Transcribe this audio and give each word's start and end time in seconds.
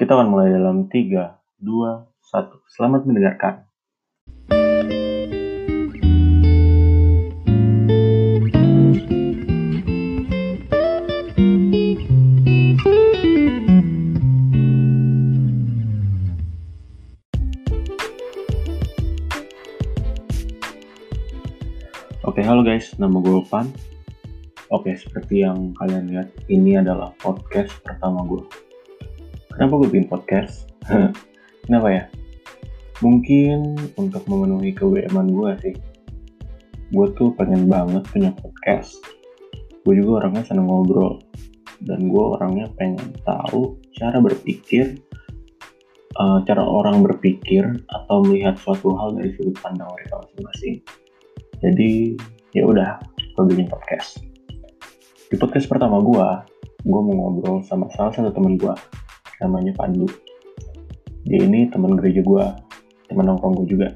Kita 0.00 0.16
akan 0.16 0.32
mulai 0.32 0.48
dalam 0.48 0.88
3, 0.88 1.60
2, 1.60 2.08
1. 2.24 2.56
Selamat 2.72 3.04
mendengarkan. 3.04 3.68
Oke, 22.24 22.40
halo 22.40 22.64
guys, 22.64 22.96
nama 22.96 23.20
gue 23.20 23.36
Opan. 23.36 23.68
Oke, 24.72 24.96
seperti 24.96 25.44
yang 25.44 25.76
kalian 25.76 26.08
lihat, 26.08 26.32
ini 26.48 26.80
adalah 26.80 27.12
podcast 27.20 27.76
pertama 27.84 28.24
gue. 28.24 28.69
Kenapa 29.60 29.76
gue 29.76 29.92
bikin 29.92 30.08
podcast? 30.08 30.72
Kenapa 31.68 31.92
ya? 31.92 32.08
Mungkin 33.04 33.76
untuk 34.00 34.24
memenuhi 34.24 34.72
keweman 34.72 35.28
gue 35.28 35.52
sih. 35.60 35.76
Gue 36.88 37.12
tuh 37.12 37.36
pengen 37.36 37.68
banget 37.68 38.00
punya 38.08 38.32
podcast. 38.40 38.96
Gue 39.84 40.00
juga 40.00 40.24
orangnya 40.24 40.48
seneng 40.48 40.64
ngobrol. 40.64 41.20
Dan 41.84 42.08
gue 42.08 42.24
orangnya 42.40 42.72
pengen 42.80 43.12
tahu 43.20 43.76
cara 44.00 44.16
berpikir, 44.24 44.96
uh, 46.16 46.40
cara 46.48 46.64
orang 46.64 47.04
berpikir 47.04 47.84
atau 47.92 48.24
melihat 48.24 48.56
suatu 48.56 48.96
hal 48.96 49.12
dari 49.12 49.28
sudut 49.36 49.60
pandang 49.60 49.92
mereka 49.92 50.24
masing-masing. 50.24 50.80
Jadi 51.60 52.16
ya 52.56 52.64
udah, 52.64 52.96
gue 53.36 53.44
bikin 53.44 53.68
podcast. 53.68 54.24
Di 55.28 55.36
podcast 55.36 55.68
pertama 55.68 56.00
gue, 56.00 56.28
gue 56.80 57.00
mau 57.12 57.28
ngobrol 57.28 57.60
sama 57.60 57.92
salah 57.92 58.16
satu 58.16 58.32
temen 58.32 58.56
gue, 58.56 58.72
namanya 59.40 59.72
Pandu. 59.76 60.06
Dia 61.24 61.44
ini 61.44 61.68
teman 61.68 61.96
gereja 61.96 62.24
gue, 62.24 62.46
teman 63.08 63.26
nongkrong 63.28 63.64
gue 63.64 63.68
juga. 63.68 63.88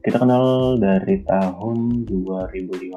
Kita 0.00 0.18
kenal 0.18 0.76
dari 0.80 1.20
tahun 1.24 2.08
2015 2.08 2.92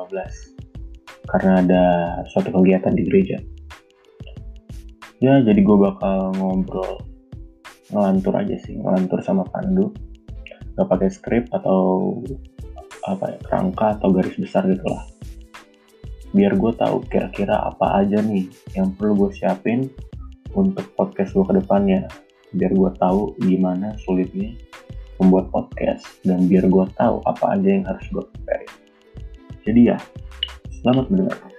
karena 1.30 1.62
ada 1.62 1.84
suatu 2.32 2.50
kegiatan 2.50 2.96
di 2.96 3.04
gereja. 3.06 3.38
Ya, 5.20 5.44
jadi 5.44 5.60
gue 5.60 5.78
bakal 5.78 6.32
ngobrol 6.40 7.04
ngelantur 7.92 8.40
aja 8.40 8.56
sih, 8.56 8.80
ngelantur 8.80 9.20
sama 9.20 9.44
Pandu. 9.48 9.92
Gak 10.80 10.88
pakai 10.88 11.12
skrip 11.12 11.52
atau 11.52 12.16
apa 13.04 13.36
ya 13.36 13.38
kerangka 13.42 14.00
atau 14.00 14.12
garis 14.12 14.36
besar 14.38 14.68
gitulah 14.68 15.08
biar 16.30 16.54
gue 16.54 16.72
tahu 16.78 17.02
kira-kira 17.10 17.74
apa 17.74 18.06
aja 18.06 18.22
nih 18.22 18.46
yang 18.78 18.94
perlu 18.94 19.26
gue 19.26 19.32
siapin 19.34 19.90
untuk 20.56 20.86
podcast 20.98 21.36
gue 21.36 21.46
ke 21.46 21.54
depannya. 21.62 22.10
Biar 22.56 22.74
gue 22.74 22.92
tahu 22.98 23.38
gimana 23.46 23.94
sulitnya 24.02 24.58
membuat 25.20 25.52
podcast 25.52 26.08
dan 26.24 26.48
biar 26.48 26.66
gue 26.66 26.86
tahu 26.96 27.20
apa 27.28 27.60
aja 27.60 27.70
yang 27.70 27.86
harus 27.86 28.06
gue 28.10 28.24
prepare. 28.24 28.66
Jadi 29.68 29.82
ya 29.92 29.98
selamat 30.82 31.12
mendengarkan. 31.12 31.52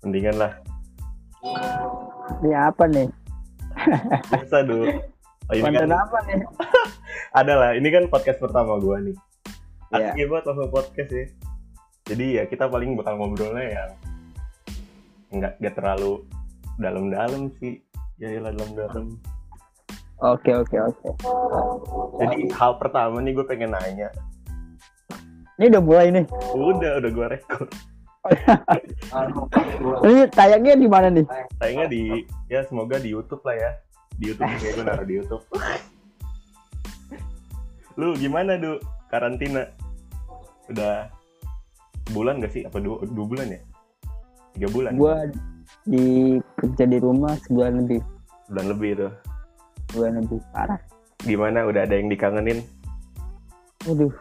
Mendingan 0.00 0.36
lah 0.40 0.69
Ini 2.40 2.54
apa 2.56 2.84
nih? 2.86 3.08
biasa 4.28 4.66
dulu 4.66 4.84
oh, 5.48 5.54
ini 5.54 5.62
Konten 5.64 5.88
kan 5.88 5.92
apa 5.94 6.18
nih? 6.26 6.36
ada 7.40 7.52
lah 7.56 7.70
ini 7.72 7.88
kan 7.88 8.04
podcast 8.06 8.38
pertama 8.38 8.76
gue 8.76 8.96
nih 9.08 9.16
Iya. 9.90 10.14
asik 10.14 10.26
banget 10.28 10.44
langsung 10.46 10.70
podcast 10.70 11.10
ya 11.10 11.24
jadi 12.06 12.24
ya 12.30 12.42
kita 12.46 12.66
paling 12.66 12.94
bakal 12.94 13.18
ngobrolnya 13.18 13.66
yang 13.66 13.90
nggak 15.32 15.52
nggak 15.58 15.74
terlalu 15.74 16.22
dalam-dalam 16.76 17.50
sih 17.58 17.82
ya 18.16 18.38
lah 18.38 18.52
dalam-dalam 18.52 19.18
Oke 20.20 20.52
oke 20.52 20.76
oke. 20.76 21.08
jadi 22.20 22.38
hal 22.52 22.76
pertama 22.76 23.18
nih 23.18 23.32
gue 23.32 23.46
pengen 23.46 23.72
nanya 23.72 24.12
Ini 25.56 25.72
udah 25.72 25.82
mulai 25.82 26.08
nih. 26.12 26.24
udah 26.52 26.92
udah 27.00 27.10
gue 27.10 27.26
rekor 27.30 27.66
Ini 30.04 30.28
tayangnya 30.28 30.74
di 30.76 30.88
mana 30.88 31.08
nih? 31.08 31.24
sayangnya 31.56 31.86
di 31.88 32.02
ya 32.52 32.60
semoga 32.68 33.00
di 33.00 33.16
YouTube 33.16 33.40
lah 33.48 33.56
ya. 33.56 33.70
Di 34.20 34.24
YouTube 34.32 34.52
kayak 34.60 34.72
gue 34.76 34.84
naruh 34.84 35.06
di 35.08 35.14
YouTube. 35.16 35.44
Lu 38.00 38.12
gimana 38.16 38.60
du? 38.60 38.76
Karantina. 39.08 39.64
Udah 40.68 41.08
bulan 42.12 42.44
gak 42.44 42.52
sih? 42.52 42.62
Apa 42.68 42.78
dua, 42.78 43.02
dua 43.08 43.26
bulan 43.26 43.56
ya? 43.56 43.60
Tiga 44.54 44.68
bulan. 44.70 44.92
Gua 44.98 45.16
di 45.88 46.36
kerja 46.58 46.84
di 46.84 46.98
rumah 47.00 47.34
sebulan 47.46 47.86
lebih, 47.86 48.00
bulan 48.50 48.66
lebih 48.68 48.90
tuh. 48.98 49.12
Sebulan 49.90 50.12
lebih 50.22 50.38
parah. 50.52 50.80
gimana? 51.20 51.68
Udah 51.68 51.84
ada 51.84 51.94
yang 51.96 52.08
dikangenin? 52.08 52.64
Waduh, 53.88 54.12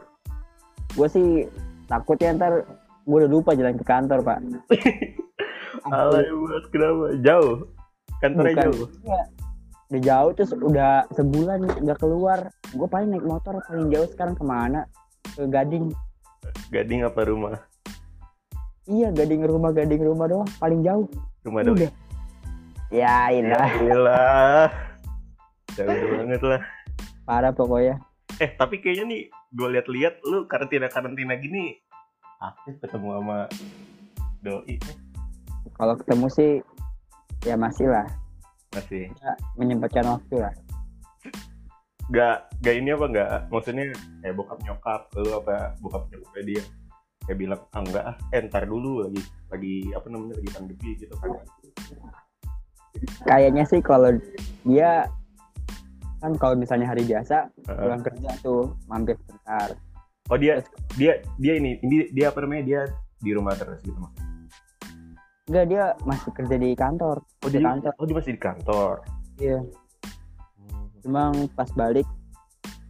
gua 0.96 1.08
sih 1.12 1.48
takutnya 1.88 2.36
ntar 2.36 2.54
gua 3.10 3.18
udah 3.20 3.32
lupa 3.32 3.52
jalan 3.52 3.74
ke 3.74 3.84
kantor 3.84 4.22
pak. 4.22 4.38
Alay 5.90 6.30
buat 6.30 6.64
kenapa 6.70 7.06
jauh 7.20 7.66
kantornya 8.20 8.54
Bukan. 8.54 8.64
jauh 8.64 8.88
Iya. 9.02 9.24
Udah 9.90 10.02
jauh 10.04 10.32
terus 10.32 10.52
udah 10.54 10.92
sebulan 11.12 11.60
nggak 11.82 11.98
keluar. 11.98 12.40
Gue 12.70 12.86
paling 12.86 13.10
naik 13.10 13.26
motor 13.26 13.58
paling 13.64 13.90
jauh 13.90 14.06
sekarang 14.08 14.34
ke 14.34 14.44
mana? 14.44 14.86
Ke 15.28 15.46
Gading. 15.46 15.90
gading 16.70 17.02
apa 17.02 17.26
rumah 17.26 17.58
Iya 18.86 19.10
Gading 19.12 19.44
rumah 19.44 19.70
Gading 19.70 20.02
rumah 20.02 20.26
doang 20.26 20.50
paling 20.56 20.82
jauh. 20.82 21.06
rumah 21.42 21.62
dong 21.62 21.76
Udah. 21.76 21.92
Ya 22.90 23.30
ya 23.30 23.40
ilah 23.40 23.70
iyalah 23.78 24.66
jauh 25.76 25.90
banget 26.12 26.42
lah 26.44 26.62
parah 27.24 27.54
pokoknya. 27.54 28.02
eh 28.38 28.50
tapi 28.52 28.80
kayaknya 28.80 29.06
nih 29.06 29.22
gue 29.52 29.68
lihat-lihat 29.70 30.14
lu 30.24 30.46
karantina 30.46 30.86
karantina 30.88 31.34
gini 31.36 31.78
aktif 32.40 32.80
ketemu 32.80 33.20
sama 33.20 33.38
doi. 34.40 34.76
Kalau 35.76 35.96
ketemu 36.00 36.28
sih 36.32 36.52
ya 37.44 37.56
masih 37.60 37.92
lah. 37.92 38.08
Masih. 38.72 39.12
Menyempatkan 39.60 40.08
waktu 40.08 40.38
lah. 40.40 40.56
gak 42.10 42.50
gak 42.66 42.74
ini 42.74 42.90
apa 42.90 43.06
gak 43.14 43.30
maksudnya 43.54 43.94
kayak 44.26 44.34
bokap 44.34 44.58
nyokap 44.66 45.02
lu 45.14 45.32
apa? 45.36 45.78
Bokap 45.84 46.10
nyokapnya 46.10 46.44
dia. 46.48 46.64
Kayak 47.28 47.38
bilang 47.38 47.62
ah 47.70 47.82
enggak 47.86 48.06
ah 48.08 48.16
eh 48.34 48.42
ntar 48.48 48.64
dulu 48.66 49.06
lagi. 49.06 49.22
Lagi 49.52 49.74
apa 49.94 50.08
namanya 50.10 50.36
lagi 50.40 50.50
pandemi 50.56 50.90
gitu 50.98 51.14
kan. 51.20 51.30
Kayaknya 53.28 53.64
sih 53.70 53.80
kalau 53.84 54.16
dia 54.66 55.06
kan 56.20 56.36
kalau 56.36 56.56
misalnya 56.60 56.90
hari 56.90 57.08
biasa 57.08 57.48
Heeh. 57.68 57.80
pulang 57.80 58.04
kerja 58.04 58.32
tuh 58.44 58.76
mampir 58.92 59.16
sebentar. 59.24 59.72
Oh 60.30 60.38
dia 60.38 60.62
dia 60.94 61.12
dia 61.36 61.54
ini 61.56 61.78
ini 61.82 62.08
dia 62.10 62.30
apa 62.30 62.40
namanya 62.40 62.64
dia 62.64 62.82
di 63.20 63.32
rumah 63.32 63.54
terus 63.54 63.82
gitu 63.82 63.98
mas 63.98 64.14
Enggak 65.46 65.66
dia 65.66 65.84
masih 66.00 66.30
kerja 66.30 66.56
di 66.56 66.70
kantor. 66.72 67.26
oh 67.42 67.50
Di 67.50 67.58
dia 67.58 67.66
kantor. 67.66 67.92
oh 67.92 68.06
dia 68.06 68.16
masih 68.16 68.34
di 68.34 68.40
kantor 68.40 68.94
Iya. 69.36 69.60
Cuma 71.02 71.24
pas 71.52 71.70
balik 71.74 72.06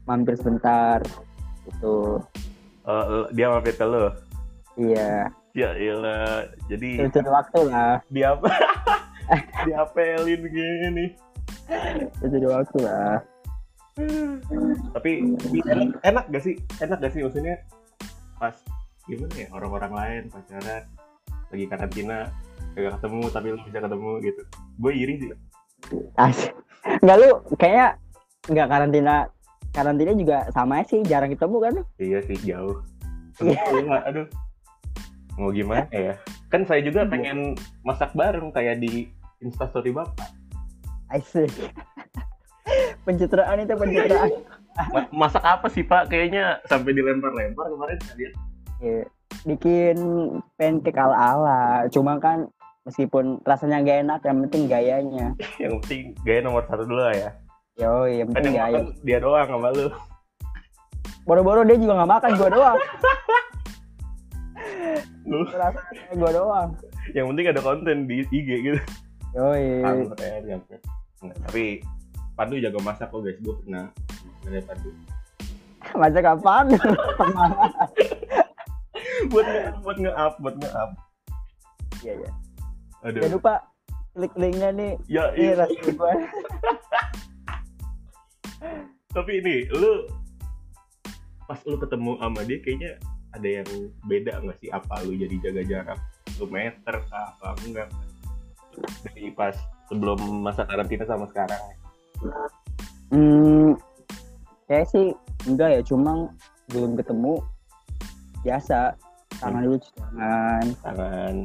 mampir 0.04 0.36
sebentar 0.36 1.00
gitu. 1.64 2.20
Eh, 2.84 3.24
dia 3.32 3.48
mampir 3.48 3.74
ke 3.74 3.86
lo 3.86 4.12
Iya. 4.76 5.30
ya 5.52 5.70
iyalah 5.74 6.46
jadi 6.68 7.10
Curi 7.10 7.26
waktu 7.28 7.60
lah. 7.66 7.96
dia 8.08 8.34
apa 8.34 8.48
diapelin 9.66 10.42
gini 10.46 11.06
Curi 12.20 12.44
waktu 12.46 12.78
lah. 12.82 13.24
Tapi 14.96 15.12
enak, 15.68 15.90
enak 16.04 16.26
gak 16.32 16.44
sih? 16.44 16.56
Enak 16.80 16.98
gak 17.02 17.12
sih? 17.14 17.22
Maksudnya 17.24 17.56
pas 18.38 18.56
gimana 19.06 19.34
ya? 19.36 19.48
Orang-orang 19.52 19.92
lain 19.94 20.24
pacaran 20.32 20.84
lagi 21.50 21.66
karantina 21.66 22.18
gak 22.78 22.94
ketemu 23.00 23.22
tapi 23.34 23.46
lu 23.52 23.58
bisa 23.66 23.80
ketemu 23.82 24.12
gitu. 24.24 24.42
Gue 24.80 24.92
iri 24.96 25.14
sih. 25.20 25.30
Asik. 26.16 26.54
Enggak 27.04 27.18
lu 27.20 27.30
kayaknya 27.60 27.88
enggak 28.48 28.68
karantina 28.72 29.16
karantina 29.76 30.12
juga 30.16 30.38
sama 30.56 30.82
sih 30.88 31.04
jarang 31.06 31.32
ketemu 31.36 31.58
kan 31.62 31.74
iya 32.00 32.20
sih 32.24 32.38
jauh. 32.44 32.80
Iya. 33.40 33.56
Iya, 33.72 33.98
aduh. 34.04 34.28
Mau 35.40 35.56
gimana 35.56 35.88
ya? 35.96 36.20
Kan 36.52 36.68
saya 36.68 36.84
juga 36.84 37.08
pengen 37.08 37.56
masak 37.88 38.12
bareng 38.12 38.52
kayak 38.52 38.84
di 38.84 39.08
instastory 39.40 39.96
bapak. 39.96 40.28
Asik. 41.08 41.48
Pencitraan 43.10 43.58
itu 43.66 43.74
pencitraan. 43.74 44.30
Ma- 44.94 45.10
masak 45.12 45.42
apa 45.42 45.68
sih 45.74 45.82
pak? 45.82 46.14
Kayaknya 46.14 46.62
sampai 46.70 46.94
dilempar-lempar 46.94 47.66
kemarin 47.74 47.98
lihat. 48.16 48.34
Iya. 48.80 49.04
Bikin 49.50 49.98
pancake 50.56 51.02
ala-ala. 51.02 51.90
Cuma 51.90 52.22
kan 52.22 52.48
meskipun 52.86 53.42
rasanya 53.44 53.82
gak 53.82 54.00
enak 54.06 54.22
yang 54.24 54.38
penting 54.46 54.64
gayanya. 54.70 55.28
Yang 55.62 55.74
penting 55.84 56.02
gaya 56.22 56.40
nomor 56.46 56.64
satu 56.70 56.86
dulu 56.86 57.02
lah 57.02 57.16
ya. 57.18 57.32
Yo 57.80 58.12
yang 58.12 58.28
kan 58.36 58.44
penting 58.44 58.56
gaya. 58.60 58.80
dia 59.08 59.18
doang 59.24 59.48
sama 59.48 59.72
lu. 59.72 59.88
Boro-boro 61.24 61.64
dia 61.64 61.80
juga 61.80 62.04
nggak 62.04 62.12
makan 62.12 62.32
gua 62.36 62.50
doang. 62.52 62.78
Lu. 65.30 65.46
Rasanya 65.48 66.14
gua 66.18 66.32
doang. 66.34 66.70
Yang 67.16 67.26
penting 67.32 67.46
ada 67.48 67.62
konten 67.62 67.98
di 68.04 68.26
IG 68.28 68.50
gitu. 68.66 68.80
Kampret. 69.32 70.44
Nggak, 71.24 71.38
tapi 71.48 71.80
Pandu 72.40 72.56
jago 72.64 72.80
masak 72.80 73.12
kok 73.12 73.20
guys 73.20 73.36
gue 73.44 73.52
pernah 73.52 73.92
ngeliat 74.48 74.64
Pandu 74.64 74.96
Masa 75.92 76.24
kapan? 76.24 76.72
buat 79.36 79.44
nge 79.44 79.64
buat 79.84 79.98
nge 80.00 80.12
up 80.16 80.34
buat 80.40 80.56
nge 80.56 80.72
up 80.72 80.92
Iya, 82.00 82.14
iya. 82.16 82.32
aduh 83.04 83.22
Jangan 83.28 83.36
lupa 83.36 83.54
klik 84.16 84.32
linknya 84.40 84.72
nih. 84.72 84.92
ya 85.12 85.36
iya. 85.36 85.68
gua. 86.00 86.16
tapi 89.16 89.32
ini 89.44 89.68
lu 89.76 90.08
pas 91.44 91.60
lu 91.68 91.76
ketemu 91.76 92.16
sama 92.24 92.40
dia 92.48 92.58
kayaknya 92.64 92.92
ada 93.36 93.50
yang 93.50 93.68
beda 94.08 94.40
nggak 94.40 94.58
sih 94.64 94.72
apa 94.72 95.04
lu 95.04 95.20
jadi 95.20 95.36
jaga 95.44 95.62
jarak 95.68 96.00
lu 96.40 96.48
meter 96.48 96.96
kah 97.12 97.36
apa 97.42 97.60
enggak 97.68 97.90
dari 99.04 99.28
pas 99.36 99.58
sebelum 99.92 100.46
masa 100.46 100.64
karantina 100.64 101.04
sama 101.04 101.28
sekarang 101.28 101.79
Hmm, 103.10 103.74
kayak 104.70 104.86
sih 104.92 105.16
enggak 105.48 105.80
ya, 105.80 105.82
cuma 105.82 106.30
belum 106.70 107.00
ketemu 107.00 107.42
biasa. 108.44 108.94
Tangan 109.40 109.62
dulu 109.66 109.78
cuci 109.80 109.92
tangan. 109.98 110.66
Tangan. 110.84 111.36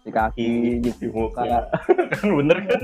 Di 0.00 0.10
kaki 0.12 0.48
di, 0.84 1.06
muka. 1.12 1.42
kan 2.14 2.28
bener 2.28 2.58
kan? 2.68 2.82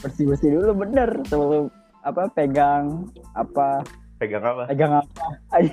Bersih 0.00 0.24
bersih 0.30 0.48
dulu 0.54 0.86
bener. 0.86 1.10
Sebelum 1.26 1.66
apa 2.06 2.30
pegang 2.32 3.10
apa? 3.34 3.84
Pegang 4.22 4.44
apa? 4.44 4.62
Pegang 4.70 4.92
apa? 5.02 5.24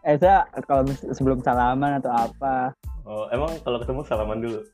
Eh 0.00 0.16
saya 0.16 0.48
kalau 0.64 0.88
sebelum 1.12 1.44
salaman 1.44 2.00
atau 2.00 2.08
apa? 2.08 2.72
Oh 3.04 3.28
emang 3.28 3.52
kalau 3.60 3.76
ketemu 3.84 4.00
salaman 4.08 4.40
dulu? 4.40 4.64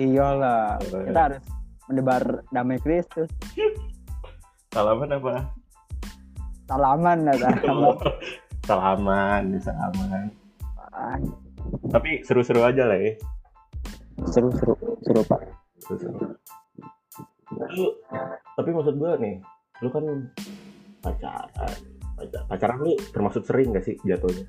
Iyalah. 0.00 0.80
Oh, 0.96 1.04
kita 1.04 1.20
harus 1.28 1.44
mendebar 1.92 2.40
damai 2.56 2.80
Kristus 2.80 3.28
salaman 4.72 5.08
apa? 5.12 5.32
Salaman 6.66 7.18
lah 7.28 7.36
salaman 7.36 8.00
salaman 8.80 9.44
salaman 9.60 11.20
tapi 11.92 12.24
seru-seru 12.24 12.64
aja 12.64 12.88
lah 12.88 12.98
ya. 12.98 13.12
Seru 14.28 14.48
seru 14.56 14.74
seru 15.04 15.20
pak. 15.24 15.40
Seru-seru. 15.80 16.36
Lu 17.76 17.86
tapi 18.56 18.68
maksud 18.72 18.96
gue 18.96 19.12
nih 19.20 19.34
lu 19.84 19.88
kan 19.92 20.04
pacaran. 21.04 21.72
Pacar- 22.16 22.46
pacaran 22.48 22.78
lu 22.80 22.92
termasuk 23.12 23.42
sering 23.44 23.74
gak 23.76 23.84
sih 23.84 23.96
jatuhnya? 24.06 24.46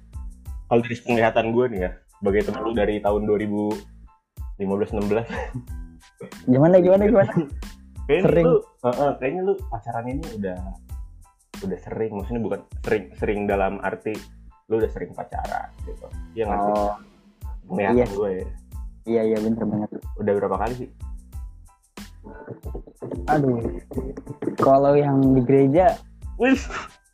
Kalau 0.72 0.82
dari 0.82 0.96
penglihatan 1.04 1.46
gue 1.52 1.66
nih 1.74 1.80
ya 1.86 1.92
sebagai 2.24 2.42
teman 2.48 2.62
lu 2.64 2.72
dari 2.72 3.04
tahun 3.04 3.28
2015 3.28 4.64
16 4.64 5.28
gimana 6.48 6.80
gimana 6.80 7.04
gimana 7.04 7.34
kayaknya 8.08 8.26
Sering. 8.30 8.46
lu 8.46 8.56
eh, 8.60 8.96
eh, 8.96 9.12
kayaknya 9.20 9.42
lu 9.46 9.54
pacaran 9.72 10.06
ini 10.10 10.26
udah 10.40 10.60
udah 11.64 11.80
sering 11.80 12.12
maksudnya 12.20 12.42
bukan 12.44 12.62
sering 12.84 13.04
sering 13.16 13.40
dalam 13.48 13.80
arti 13.80 14.16
lu 14.68 14.80
udah 14.80 14.92
sering 14.92 15.12
pacaran 15.16 15.70
gitu. 15.88 16.08
Iya 16.36 16.44
nggak 16.48 16.60
sih? 16.60 16.74
Oh. 16.74 16.96
Penglihatan 17.64 17.96
iya. 17.96 18.06
gue 18.08 18.32
ya. 18.32 18.48
Iya 19.04 19.22
iya 19.28 19.38
bener 19.44 19.64
banget. 19.68 19.90
Udah 20.20 20.34
berapa 20.40 20.58
kali 20.60 20.74
sih? 20.76 20.90
Aduh. 23.28 23.60
Kalau 24.60 24.94
yang 24.96 25.20
di 25.36 25.42
gereja 25.44 26.00
wis 26.40 26.68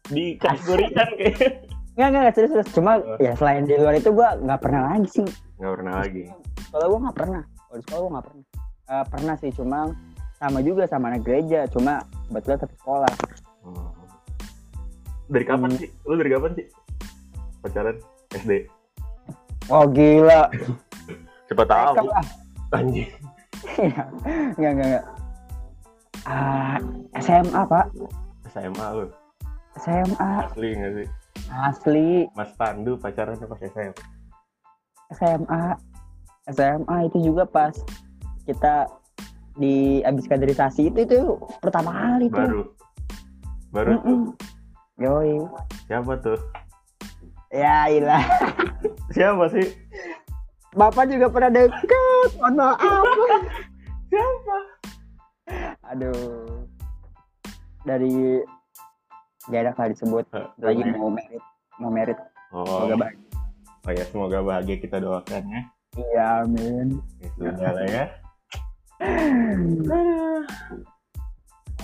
dikategorikan 0.10 1.10
kayak 1.18 1.70
nggak 1.98 2.08
nggak 2.10 2.22
nggak, 2.24 2.36
serius 2.38 2.52
serius. 2.56 2.70
Cuma 2.74 2.92
Oh. 3.02 3.18
ya 3.20 3.34
selain 3.36 3.68
di 3.68 3.76
luar 3.76 3.98
itu 3.98 4.10
gua 4.14 4.38
nggak 4.40 4.62
pernah 4.62 4.82
lagi 4.94 5.10
sih. 5.22 5.28
Nggak 5.60 5.74
pernah 5.78 5.94
lagi. 6.02 6.24
Kalau 6.70 6.86
gua 6.96 7.00
nggak 7.10 7.18
pernah. 7.18 7.42
Kalau 7.46 7.78
di 7.78 7.84
sekolah 7.86 8.02
gua 8.02 8.12
nggak 8.18 8.26
pernah. 8.30 8.46
Eh, 8.90 9.06
pernah 9.06 9.36
sih 9.38 9.52
cuma 9.54 9.80
sama 10.40 10.60
juga 10.60 10.88
sama 10.88 11.12
anak 11.12 11.22
gereja 11.22 11.68
cuma 11.68 12.00
kebetulan 12.28 12.58
satu 12.58 12.76
sekolah 12.78 13.14
Oh. 13.60 13.92
Dari 15.28 15.44
kapan 15.44 15.70
Hmm. 15.70 15.78
sih? 15.78 15.90
Lu 16.04 16.16
dari 16.16 16.32
kapan 16.32 16.52
sih? 16.56 16.66
Pacaran 17.60 17.96
SD. 18.32 18.52
oh 19.68 19.86
gila 19.86 20.48
Siapa 21.46 21.64
tahu. 21.66 22.08
Anjing. 22.72 23.10
nggak 24.56 24.72
nggak 24.72 24.88
nggak 24.88 25.06
ah 26.24 26.78
SMA 27.20 27.62
pak 27.64 27.86
SMA 28.50 28.88
lu. 28.96 29.06
SMA 29.78 30.32
Asli 30.42 30.70
nggak 30.74 30.94
sih? 30.96 31.08
asli 31.52 32.10
Mas 32.32 32.52
Pandu 32.56 32.96
pacaran 32.96 33.36
pas 33.36 33.60
SMA. 33.60 33.94
SMA 35.12 35.62
SMA 36.48 36.98
itu 37.04 37.18
juga 37.24 37.44
pas 37.44 37.74
kita 38.46 38.88
di 39.60 40.00
abis 40.02 40.26
kaderisasi 40.26 40.88
itu 40.88 41.00
itu 41.04 41.20
pertama 41.60 41.92
kali 41.92 42.32
tuh 42.32 42.40
Baru. 42.40 42.62
Baru 43.70 43.92
tuh. 44.00 44.08
Mm-mm. 44.08 44.22
Yoi. 44.98 45.36
Siapa 45.86 46.14
tuh? 46.18 46.40
Ya 47.52 47.86
ilah. 47.88 48.24
Siapa 49.16 49.46
sih? 49.52 49.68
Bapak 50.74 51.06
juga 51.06 51.30
pernah 51.30 51.52
deket. 51.52 52.30
Mohon 52.38 52.54
maaf. 52.56 53.06
Siapa? 54.08 54.58
Aduh. 55.92 56.66
Dari 57.84 58.42
gak 59.48 59.62
enak 59.66 59.76
lah 59.76 59.88
disebut. 59.90 60.26
Lagi 60.62 60.82
mau 60.94 61.10
merit. 61.10 61.44
Mau 61.78 61.90
merit. 61.90 62.18
Oh, 62.50 62.66
Semoga 62.66 62.96
bahagia. 62.98 63.28
oh 63.80 63.92
ya 63.94 64.04
semoga 64.10 64.40
bahagia 64.42 64.76
kita 64.78 64.98
doakan 64.98 65.44
ya. 65.46 65.62
Iya 65.96 66.26
amin. 66.44 66.88
Ya, 67.18 67.28
Sudah 67.34 67.72
lah 67.72 67.88
ya. 67.88 68.04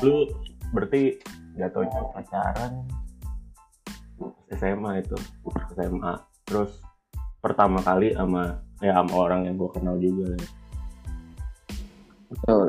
Lu 0.03 0.27
berarti 0.75 1.15
jatuhnya 1.55 2.01
pacaran 2.11 2.83
SMA 4.51 4.99
itu 4.99 5.15
SMA 5.71 6.13
terus 6.43 6.83
pertama 7.39 7.79
kali 7.79 8.11
sama 8.11 8.59
ya 8.83 8.99
sama 8.99 9.13
orang 9.15 9.47
yang 9.47 9.55
gue 9.55 9.69
kenal 9.71 9.95
juga 9.95 10.35
ya. 10.35 10.47
Betul. 12.35 12.67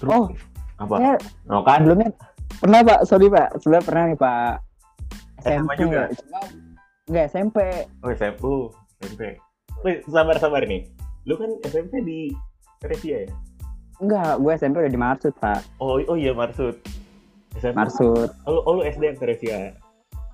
terus 0.00 0.12
Oh. 0.12 0.28
apa 0.74 0.94
Saya 0.98 1.14
oh 1.54 1.62
kan 1.62 1.84
sebelumnya 1.84 2.10
pernah 2.58 2.80
pak. 2.82 3.00
Sorry 3.04 3.26
pak. 3.28 3.48
Sebelumnya 3.60 3.84
pernah 3.84 4.04
nih 4.08 4.18
pak. 4.18 4.54
SMA 5.44 5.60
SMP 5.60 5.72
juga? 5.76 6.02
Cuma 6.08 6.40
Enggak 7.04 7.26
SMP. 7.36 7.58
oh 8.00 8.10
SMP 8.16 8.42
SMP 9.04 9.22
Wih, 9.84 10.00
sabar 10.08 10.40
sabar 10.40 10.64
nih 10.64 10.88
lu 11.24 11.34
kan 11.36 11.50
SMP 11.64 12.00
di 12.04 12.20
Teresia 12.80 13.24
ya 13.28 13.32
Enggak, 14.02 14.42
gue 14.42 14.52
SMP 14.58 14.82
udah 14.82 14.90
di 14.92 14.98
Marsud 15.00 15.34
pak. 15.38 15.62
oh 15.78 16.02
oh 16.02 16.16
iya 16.18 16.34
Marsud 16.34 16.74
SMP 17.54 17.78
Marsud. 17.78 18.28
oh, 18.44 18.50
lu- 18.50 18.64
oh 18.66 18.72
lu 18.78 18.82
SD 18.84 19.02
yang 19.14 19.18
Teresia 19.18 19.58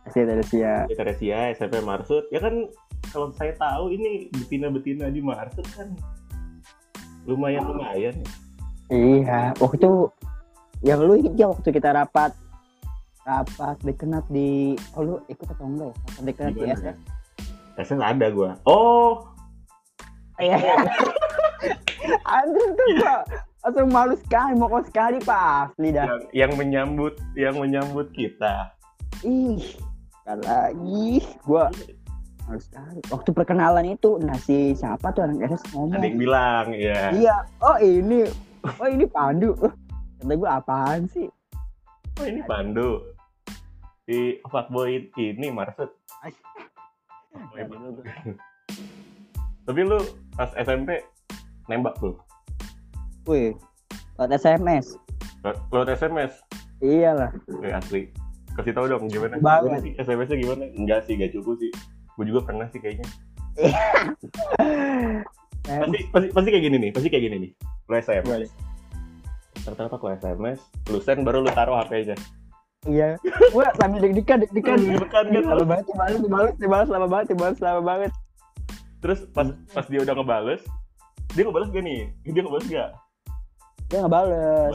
Masih 0.01 0.25
dari 0.25 0.43
Sia. 0.49 0.89
di 0.89 0.97
Teresia 0.97 1.53
SMP 1.53 1.79
Marsud 1.85 2.25
ya 2.33 2.41
kan 2.41 2.67
kalau 3.13 3.31
saya 3.37 3.53
tahu 3.55 3.93
ini 3.93 4.33
betina-betina 4.33 5.13
di 5.13 5.21
Marsud 5.21 5.67
kan 5.77 5.93
lumayan 7.29 7.69
lumayan 7.69 8.17
ya. 8.17 8.29
Iya, 8.91 9.41
waktu 9.63 9.77
itu 9.79 9.93
yang 10.83 10.99
lu 11.05 11.15
ingat 11.15 11.35
ya 11.39 11.47
waktu 11.47 11.69
kita 11.71 11.95
rapat 11.95 12.33
rapat 13.23 13.77
dikenat 13.87 14.25
di 14.33 14.75
oh 14.97 15.03
lu 15.05 15.15
ikut 15.29 15.47
atau 15.47 15.69
enggak 15.69 15.93
ya? 15.93 16.01
Rapat 16.01 16.25
dikenat 16.27 16.51
di 16.51 16.61
Gimana? 16.65 16.75
SS. 16.75 16.97
SS 17.87 18.01
ada 18.03 18.27
gua 18.35 18.51
oh 18.67 19.30
Iya. 20.41 20.57
Anjir 22.25 22.69
tuh 22.73 22.87
gua 22.97 23.17
langsung 23.61 23.93
malu 23.93 24.17
sekali, 24.17 24.57
mau 24.57 24.81
sekali 24.81 25.21
pak 25.21 25.69
asli 25.69 25.93
dah. 25.93 26.09
yang, 26.09 26.23
yang 26.33 26.53
menyambut 26.57 27.15
yang 27.37 27.61
menyambut 27.61 28.09
kita 28.17 28.73
Ih, 29.21 29.61
sekali 30.25 30.43
lagi 30.49 31.21
gua 31.45 31.69
malu 32.49 32.57
sekali. 32.57 33.05
Waktu 33.13 33.31
perkenalan 33.37 33.93
itu 33.93 34.17
nasi 34.25 34.73
siapa 34.73 35.13
tuh 35.13 35.29
anak 35.29 35.53
SS 35.53 35.77
ngomong. 35.77 36.01
ada 36.01 36.09
yang 36.09 36.17
bilang 36.17 36.67
ya 36.73 37.13
Iya, 37.13 37.37
oh 37.61 37.77
ini, 37.79 38.25
oh 38.81 38.89
ini 38.89 39.05
Pandu. 39.05 39.53
Kata 40.21 40.35
gue 40.37 40.51
apaan 40.51 41.01
sih? 41.13 41.29
oh 42.21 42.27
ini 42.29 42.45
Pandu 42.45 43.01
si 44.05 44.37
fuckboy 44.45 45.09
ini 45.17 45.49
Pandu. 45.55 45.87
tapi 49.65 49.81
lu 49.87 50.03
pas 50.37 50.51
SMP 50.59 51.03
nembak 51.67 51.95
tuh 51.99 52.15
Wih, 53.29 53.55
lewat 54.17 54.33
SMS. 54.41 54.97
lewat 55.45 55.93
SMS 55.95 56.33
Iyalah. 56.81 57.31
Wih, 57.61 57.73
asli 57.77 58.09
kasih 58.59 58.75
tahu 58.75 58.87
dong 58.91 59.07
gimana 59.07 59.39
Banget. 59.39 59.63
Gimana 59.71 59.79
sih 59.85 59.93
SMS-nya 60.01 60.37
gimana 60.37 60.63
enggak 60.75 61.01
sih 61.07 61.15
gak 61.17 61.33
cukup 61.33 61.55
sih 61.63 61.71
gue 62.19 62.25
juga 62.29 62.41
pernah 62.53 62.67
sih 62.69 62.81
kayaknya 62.83 63.07
pasti 65.65 65.99
pasti 66.13 66.29
pasti 66.35 66.49
kayak 66.53 66.65
gini 66.69 66.77
nih 66.77 66.91
pasti 66.93 67.09
kayak 67.09 67.25
gini 67.31 67.37
nih 67.49 67.51
lu 67.89 67.95
SMS 67.97 68.51
ternyata 69.65 69.97
lu 69.97 70.09
SMS 70.13 70.59
lu 70.91 70.99
send 71.01 71.23
baru 71.25 71.41
lu 71.41 71.51
taruh 71.53 71.79
HP-nya 71.81 72.17
Iya. 72.89 73.21
Gua 73.53 73.69
sambil 73.77 74.01
deg-degan, 74.01 74.41
deg-degan. 74.41 74.81
Deg-degan 74.81 75.29
kan? 75.37 75.45
Lama 75.53 75.69
banget, 75.69 75.85
dibalas, 75.85 76.17
dibalas, 76.25 76.55
dibalas 76.57 76.89
lama 76.89 77.07
banget, 77.13 77.27
dibalas 77.29 77.59
lama 77.61 77.81
banget. 77.85 78.13
Terus 79.01 79.25
pas 79.33 79.49
pas 79.73 79.85
dia 79.89 80.01
udah 80.05 80.15
ngebales 80.15 80.63
dia 81.33 81.43
ngebales 81.47 81.69
gak 81.73 81.85
nih? 81.85 82.01
Dia 82.27 82.43
ngebales 82.43 82.67
gak? 82.69 82.91
Dia 83.91 83.97
nggak 84.07 84.13
bales, 84.13 84.73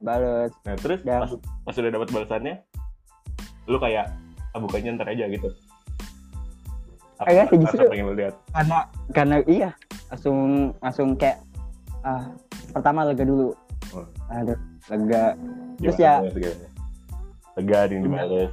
bales. 0.00 0.52
Nah 0.64 0.76
terus 0.80 1.00
Ya. 1.04 1.20
pas 1.24 1.30
pas 1.68 1.74
udah 1.76 1.90
dapat 1.92 2.08
balasannya 2.12 2.54
lu 3.66 3.76
kayak 3.82 4.08
ah 4.54 4.58
bukannya 4.62 4.96
ntar 4.96 5.10
aja 5.10 5.26
gitu. 5.28 5.50
Apa, 7.16 7.32
Kagak 7.32 7.44
sih, 7.48 7.58
justru- 7.64 7.88
pengen 7.88 8.06
lu 8.12 8.14
lihat? 8.16 8.36
Karena, 8.52 8.78
karena 9.16 9.36
iya, 9.48 9.70
langsung, 10.12 10.38
langsung 10.84 11.08
kayak, 11.16 11.40
ah, 12.04 12.28
pertama 12.76 13.08
lega 13.08 13.24
dulu. 13.24 13.56
Oh. 13.96 14.04
Aduh, 14.28 14.60
lega. 14.92 15.32
Terus 15.80 15.96
Gimana 15.96 16.28
ya, 16.28 16.52
lega 17.56 17.78
nih 17.88 17.98
dibales 18.04 18.52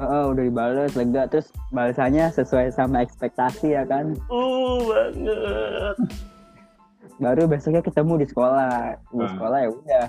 Heeh, 0.00 0.22
udah 0.32 0.42
dibales, 0.42 0.92
lega. 0.96 1.28
Terus 1.28 1.52
balasannya 1.70 2.32
sesuai 2.32 2.72
sama 2.72 3.04
ekspektasi 3.04 3.76
ya 3.76 3.84
kan. 3.84 4.16
uh 4.32 4.78
banget 4.82 5.96
Baru 7.22 7.44
besoknya 7.44 7.84
ketemu 7.84 8.24
di 8.24 8.26
sekolah. 8.26 8.96
Di 9.12 9.20
Hmm. 9.20 9.32
sekolah 9.36 9.58
ya 9.60 9.68
udah. 9.68 10.06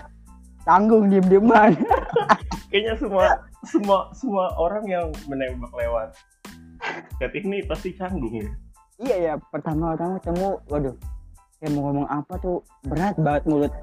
Tanggung 0.64 1.12
diem-dieman. 1.12 1.76
kayaknya 2.72 2.96
semua 2.96 3.28
semua 3.68 4.00
semua 4.16 4.48
orang 4.56 4.88
yang 4.88 5.12
menembak 5.28 5.76
lewat 5.76 6.16
chat 7.20 7.36
ini 7.36 7.60
pasti 7.68 7.92
canggung 7.94 8.32
ya 8.32 8.48
iya 8.98 9.16
ya, 9.18 9.34
pertama-tama 9.52 10.22
ketemu, 10.22 10.62
waduh. 10.70 10.96
Kayak 11.58 11.72
mau 11.74 11.82
ngomong 11.90 12.08
apa 12.08 12.34
tuh 12.38 12.62
berat 12.86 13.18
banget 13.18 13.44
mulut. 13.50 13.74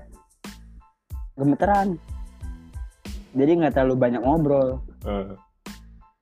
Gemeteran. 1.34 1.98
Jadi 3.34 3.50
nggak 3.58 3.74
terlalu 3.74 3.94
banyak 3.98 4.22
ngobrol. 4.22 4.78
Eh. 5.02 5.34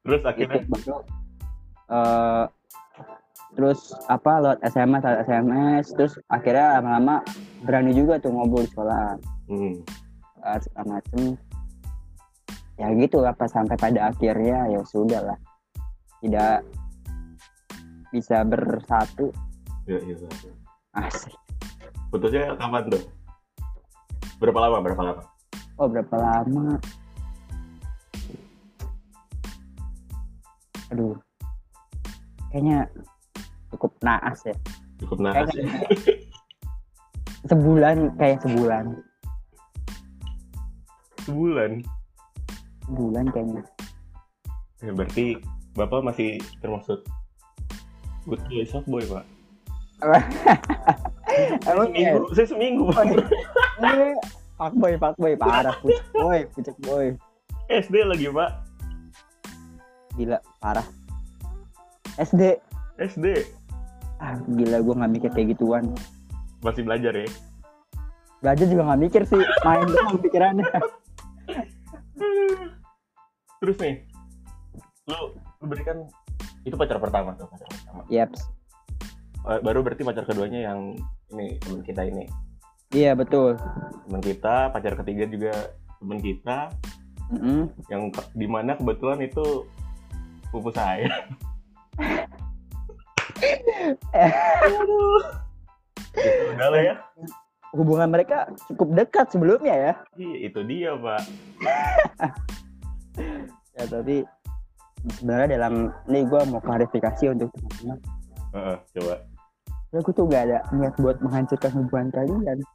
Terus 0.07 0.23
akhirnya? 0.23 0.63
Eh, 1.87 2.45
terus 3.55 3.81
apa 4.07 4.33
lewat 4.43 4.59
SMS 4.63 5.03
lewat 5.03 5.21
SMS 5.27 5.85
terus 5.95 6.15
akhirnya 6.31 6.79
lama-lama 6.79 7.23
berani 7.63 7.93
juga 7.95 8.23
tuh 8.23 8.31
ngobrol 8.31 8.63
di 8.63 8.71
sekolah. 8.71 9.19
Hmm, 9.51 9.75
eh, 10.47 10.59
segala 10.63 10.87
macem. 10.99 11.35
Ya 12.77 12.93
gitu 12.93 13.25
apa 13.25 13.49
sampai 13.49 13.75
pada 13.75 14.13
akhirnya 14.15 14.71
ya 14.71 14.81
sudah 14.87 15.21
lah. 15.23 15.39
Tidak 16.23 16.55
bisa 18.15 18.47
bersatu. 18.47 19.35
Ya, 19.87 19.99
ya. 20.03 20.17
asik. 20.99 21.35
Putusnya 22.11 22.55
kapan 22.57 22.89
tuh? 22.91 23.03
Berapa 24.43 24.59
lama 24.69 24.79
berapa 24.83 25.03
lama? 25.03 25.23
Oh 25.77 25.89
berapa 25.89 26.17
lama 26.17 26.81
aduh. 30.97 31.17
Kayaknya 32.49 32.89
cukup 33.69 33.93
naas 34.01 34.41
ya. 34.49 34.57
Cukup 35.05 35.21
naas 35.21 35.53
ya. 35.53 35.61
Kayaknya 35.61 36.25
sebulan 37.45 37.97
kayak 38.17 38.41
sebulan. 38.41 38.85
Sebulan? 41.29 41.71
Sebulan 42.89 43.25
kayaknya. 43.29 43.63
Ya, 44.81 44.91
berarti 44.97 45.37
bapak 45.77 46.01
masih 46.01 46.41
termasuk 46.65 47.05
good 48.25 48.41
boy 48.49 48.65
soft 48.65 48.89
boy 48.89 49.05
pak? 49.05 49.25
Emang 51.69 51.93
ya 51.93 52.17
seminggu 52.17 52.33
saya 52.33 52.47
seminggu 52.49 52.85
pak. 52.89 53.05
Ini 53.85 54.17
pak 54.57 54.73
boy 54.81 54.93
pak 54.97 55.13
boy. 55.21 55.33
Parah 55.37 55.77
pucuk 55.85 56.09
boy 56.17 56.41
pucuk 56.57 56.77
boy. 56.81 57.07
SD 57.85 58.01
lagi 58.07 58.33
pak 58.33 58.66
gila 60.17 60.39
parah. 60.59 60.87
SD 62.17 62.57
SD 62.97 63.27
ah 64.17 64.41
gila 64.49 64.81
gue 64.81 64.95
nggak 64.97 65.13
mikir 65.13 65.31
kayak 65.31 65.49
gituan. 65.53 65.85
Masih 66.65 66.83
belajar 66.83 67.13
ya? 67.13 67.29
Belajar 68.41 68.67
juga 68.67 68.83
nggak 68.89 69.01
mikir 69.01 69.23
sih 69.25 69.41
main 69.63 69.85
doang 69.85 70.17
pikirannya. 70.19 70.69
Terus 73.61 73.77
nih 73.81 73.95
lu 75.07 75.21
lu 75.63 75.67
berikan 75.69 76.09
itu 76.67 76.75
pacar 76.75 76.99
pertama 76.99 77.37
tuh 77.37 77.47
pacar 77.47 77.69
pertama. 77.71 78.03
Yaps 78.09 78.43
Eh, 79.47 79.63
baru 79.63 79.87
berarti 79.87 80.03
pacar 80.03 80.27
keduanya 80.27 80.67
yang 80.67 80.99
ini 81.31 81.55
teman 81.63 81.87
kita 81.87 82.03
ini. 82.03 82.27
Iya 82.91 83.15
betul. 83.15 83.55
Teman 84.03 84.19
kita 84.19 84.75
pacar 84.75 84.99
ketiga 84.99 85.23
juga 85.31 85.53
teman 86.03 86.19
kita. 86.19 86.75
Mm-mm. 87.27 87.67
yang 87.91 88.07
ke- 88.15 88.31
di 88.39 88.47
mana 88.47 88.79
kebetulan 88.79 89.19
itu 89.19 89.67
pupu 90.51 90.71
saya. 90.73 91.09
Aduh. 94.67 95.23
Itu 96.17 96.43
udah 96.57 96.69
lah 96.73 96.81
ya. 96.81 96.95
Hubungan 97.77 98.09
mereka 98.09 98.49
cukup 98.73 98.89
dekat 98.97 99.29
sebelumnya 99.29 99.75
ya. 99.75 99.93
Iya, 100.17 100.37
itu 100.49 100.61
dia 100.65 100.91
pak. 100.97 101.23
Ya 103.77 103.85
tapi 103.85 104.25
sebenarnya 105.21 105.61
dalam 105.61 105.93
ini 106.09 106.25
gue 106.25 106.41
mau 106.49 106.63
klarifikasi 106.65 107.37
untuk 107.37 107.53
teman-teman. 107.53 107.99
Heeh, 108.57 108.77
coba. 108.97 109.15
Ya 109.93 109.99
gue 110.01 110.15
tuh 110.17 110.25
gak 110.29 110.43
ada 110.49 110.59
niat 110.73 110.95
buat 110.97 111.21
menghancurkan 111.21 111.73
hubungan 111.77 112.09
kalian. 112.13 112.59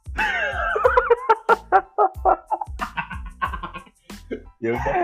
Ya 4.62 4.78
udah. 4.78 4.94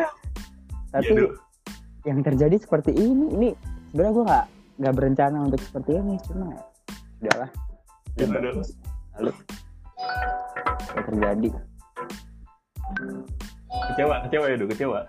Tapi 0.94 1.10
Iya. 1.18 1.34
Yang 2.06 2.22
terjadi 2.22 2.56
seperti 2.58 2.94
ini 2.94 3.26
ini 3.34 3.48
sebenarnya 3.90 4.12
gue 4.14 4.24
nggak 4.28 4.46
nggak 4.78 4.94
berencana 4.94 5.36
untuk 5.42 5.60
seperti 5.62 5.98
ini 5.98 6.14
cuma 6.28 6.54
udahlah 7.18 7.50
Ya 8.18 8.26
Udah 8.26 8.40
udah. 8.42 8.50
bagus. 8.50 8.68
lalu 9.14 9.32
yang 10.94 11.04
terjadi. 11.06 11.48
Kecewa 13.90 14.16
kecewa 14.26 14.46
ya 14.50 14.56
kecewa. 14.58 15.00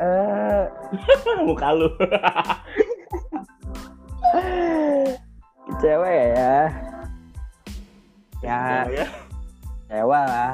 Eh. 0.00 0.64
Muka 1.46 1.68
lu. 1.74 1.88
Kecewa 5.66 6.06
ya 6.06 6.26
ya. 6.30 6.54
Ya. 8.42 8.60
Ya. 8.86 9.06
Kecewa 9.90 10.20
lah. 10.26 10.52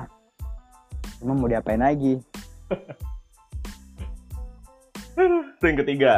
Cuma 1.21 1.33
mau 1.33 1.49
diapain 1.49 1.81
lagi 1.81 2.21
itu 5.17 5.65
yang 5.65 5.79
ketiga. 5.81 6.13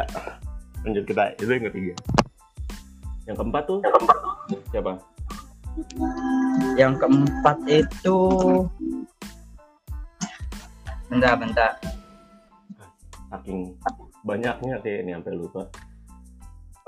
Lanjut 0.83 1.03
kita. 1.07 1.23
Itu 1.39 1.51
yang 1.51 1.65
ketiga. 1.71 1.93
Yang 3.27 3.35
keempat 3.39 3.63
tuh? 3.67 3.79
Siapa? 4.73 4.93
Yang 6.75 6.93
keempat 6.99 7.57
itu 7.69 8.19
bentar 11.09 11.33
bentar. 11.39 11.71
Saking 13.31 13.73
banyaknya 14.25 14.81
kayak 14.83 14.99
ini 15.05 15.11
sampai 15.15 15.33
lupa. 15.37 15.63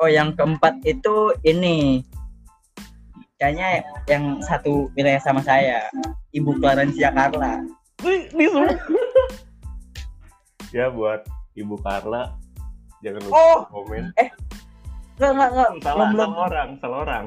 Oh 0.01 0.09
yang 0.09 0.33
keempat 0.35 0.81
itu 0.83 1.31
ini. 1.45 2.01
Kayaknya 3.37 3.81
yang 4.05 4.37
satu 4.45 4.89
wilayah 4.93 5.21
sama 5.21 5.41
saya. 5.41 5.89
Ibu 6.31 6.61
Clarencia 6.63 7.11
Carla 7.11 7.59
di, 8.01 8.13
di 8.33 8.45
semua 8.49 8.73
ya 10.71 10.91
buat 10.91 11.27
ibu 11.55 11.75
Carla 11.79 12.35
jangan 13.03 13.21
lupa 13.27 13.35
oh 13.35 13.59
komen. 13.71 14.11
enggak 15.19 15.31
enggak 15.35 15.49
enggak 15.51 15.69
salah 15.83 16.07
belum 16.09 16.09
belum 16.15 16.31
salah 16.31 16.45
orang 16.47 16.69
salah 16.79 16.97
orang 17.03 17.25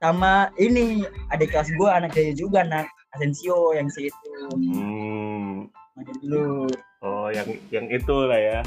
sama 0.00 0.32
ini 0.56 1.04
adik 1.32 1.52
kelas 1.52 1.68
gua 1.76 2.00
anak 2.00 2.16
dia 2.16 2.32
juga 2.32 2.64
anak 2.64 2.88
Asensio 3.12 3.74
yang 3.74 3.90
situ 3.90 4.30
hmm. 4.54 5.66
Ada 6.00 6.12
dulu. 6.24 6.64
Oh 7.04 7.28
yang 7.28 7.48
yang 7.68 7.86
itu 7.92 8.16
lah 8.24 8.40
ya. 8.40 8.58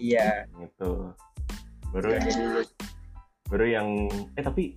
Iya. 0.00 0.48
Itu 0.56 1.12
baru 1.92 2.08
ada 2.16 2.30
dulu 2.32 2.60
baru 3.52 3.66
yang 3.70 3.88
eh 4.34 4.42
tapi 4.42 4.72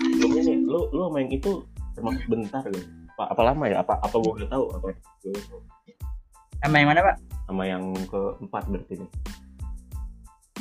lu 0.00 0.26
ini 0.40 0.64
lu 0.64 0.88
lu 0.88 1.06
sama 1.06 1.20
yang 1.20 1.30
itu 1.30 1.62
termasuk 1.94 2.24
bentar 2.26 2.64
gak 2.64 2.86
apa, 3.14 3.24
apa 3.36 3.42
lama 3.44 3.64
ya? 3.68 3.76
Apa 3.84 4.00
apa 4.00 4.16
gua 4.16 4.32
udah 4.40 4.48
tahu 4.48 4.64
apa. 4.72 4.88
Sama 6.64 6.76
yang 6.80 6.88
mana 6.90 7.00
pak? 7.04 7.16
Sama 7.46 7.62
yang 7.68 7.82
keempat 8.08 8.64
berarti 8.70 8.94
nih. 9.00 9.10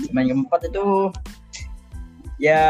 Sama 0.05 0.19
yang 0.21 0.29
keempat 0.43 0.61
itu 0.67 0.85
ya 2.41 2.63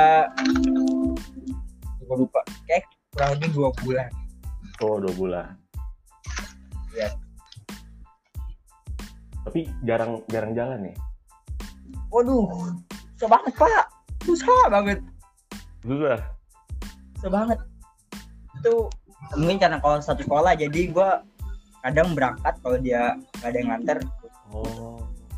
gua 2.06 2.18
lupa. 2.22 2.42
Kayak 2.70 2.86
kurang 3.16 3.30
lebih 3.38 3.50
dua 3.56 3.70
bulan. 3.82 4.10
Oh 4.84 4.98
dua 5.02 5.14
bulan. 5.16 5.50
Iya. 6.96 7.12
tapi 9.46 9.70
jarang 9.86 10.26
jarang 10.32 10.58
jalan 10.58 10.90
ya? 10.90 10.96
Waduh 12.10 12.74
susah 13.16 13.30
banget 13.30 13.54
pak. 13.56 13.86
Susah 14.26 14.64
banget. 14.72 15.00
Susah. 15.86 16.20
susah 17.20 17.32
banget. 17.32 17.60
Itu 18.58 18.90
mungkin 19.38 19.58
karena 19.62 19.78
kalau 19.84 20.02
satu 20.02 20.26
sekolah 20.26 20.58
jadi 20.58 20.90
gua 20.90 21.22
kadang 21.86 22.10
berangkat 22.12 22.54
kalau 22.60 22.78
dia 22.78 23.14
gak 23.38 23.46
ada 23.46 23.58
yang 23.58 23.70
nganter 23.72 23.98
Oh. 24.48 24.98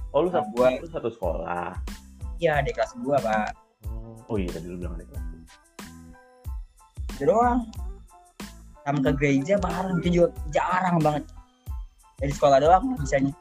Oh 0.09 0.19
lu 0.19 0.29
Nah, 0.29 0.39
satu, 0.39 0.49
gua- 0.53 0.77
lu 0.77 0.87
satu 0.87 1.09
sekolah. 1.09 1.75
iya 2.37 2.59
di 2.59 2.71
kelas 2.71 2.95
gua 2.97 3.17
pak 3.17 3.51
Oh, 3.85 4.15
oh 4.25 4.35
iya 4.35 4.47
tadi 4.49 4.65
lu 4.65 4.77
bilang 4.77 4.93
ada 4.93 5.05
kelas. 5.05 5.23
itu 7.09 7.23
doang 7.25 7.65
sama 8.79 8.99
ke 9.01 9.11
gereja 9.15 9.55
bareng 9.57 9.99
itu 9.99 10.09
juga 10.13 10.27
jarang 10.49 10.97
banget 10.97 11.23
dari 12.15 12.31
sekolah 12.31 12.57
doang 12.57 12.83
bisanya 12.95 13.33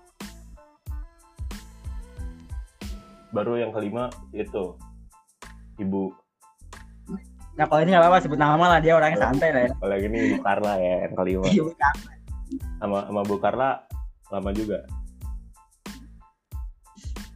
Baru 3.28 3.54
yang 3.54 3.70
kelima 3.70 4.08
itu 4.32 4.74
ibu. 5.76 6.08
nah 7.52 7.64
kalau 7.64 7.80
ini 7.80 7.90
nggak 7.90 8.02
apa-apa 8.02 8.18
sebut 8.18 8.36
nama 8.36 8.64
lah 8.66 8.80
dia 8.80 8.92
orangnya 8.92 9.18
santai 9.22 9.48
lah 9.50 9.62
ya 9.62 9.72
Kalau 9.74 9.94
yang 9.94 10.08
ini 10.10 10.18
Bu 10.30 10.36
Karla 10.40 10.72
ya 10.76 10.94
yang 11.04 11.14
kelima. 11.14 11.44
Iya, 11.46 11.62
bukan. 11.64 11.94
Sama 12.80 13.06
sama 13.08 13.20
Bu 13.26 13.36
Karla 13.40 13.82
lama 14.30 14.50
juga. 14.54 14.82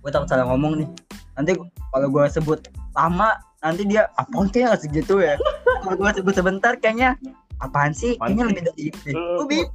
gue 0.00 0.08
takut 0.08 0.28
salah 0.32 0.48
ngomong 0.48 0.80
nih. 0.80 0.88
Nanti 1.36 1.52
kalau 1.92 2.08
gue 2.08 2.24
sebut 2.32 2.60
lama 2.96 3.36
nanti 3.60 3.84
dia 3.84 4.08
apaan 4.16 4.48
sih 4.48 4.64
nggak 4.64 4.80
segitu 4.80 5.20
ya? 5.20 5.36
Kalau 5.84 5.96
gue 6.00 6.10
sebut 6.16 6.34
sebentar 6.34 6.72
kayaknya 6.80 7.20
apaan 7.60 7.92
sih? 7.92 8.16
Apaan 8.16 8.32
kayaknya 8.32 8.40
sih? 8.40 8.48
lebih 8.48 8.64
dari 8.64 8.82
itu 8.88 9.10
gue 9.12 9.46
bingung. 9.46 9.72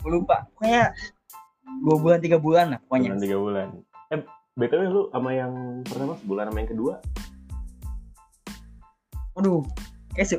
gue 0.00 0.10
lupa. 0.14 0.46
Pokoknya 0.54 0.94
dua 1.82 1.96
bulan 1.98 2.18
tiga 2.22 2.38
bulan 2.38 2.66
lah 2.70 2.78
pokoknya. 2.86 3.10
Bulan 3.10 3.22
tiga 3.26 3.36
bulan. 3.42 3.66
Eh, 4.14 4.20
btw 4.54 4.82
lu 4.86 5.02
sama 5.10 5.30
yang 5.34 5.52
pertama 5.82 6.14
sebulan 6.22 6.44
sama 6.54 6.58
yang 6.62 6.70
kedua? 6.70 6.94
Aduh 9.42 9.66
kayak 10.14 10.28
se 10.30 10.36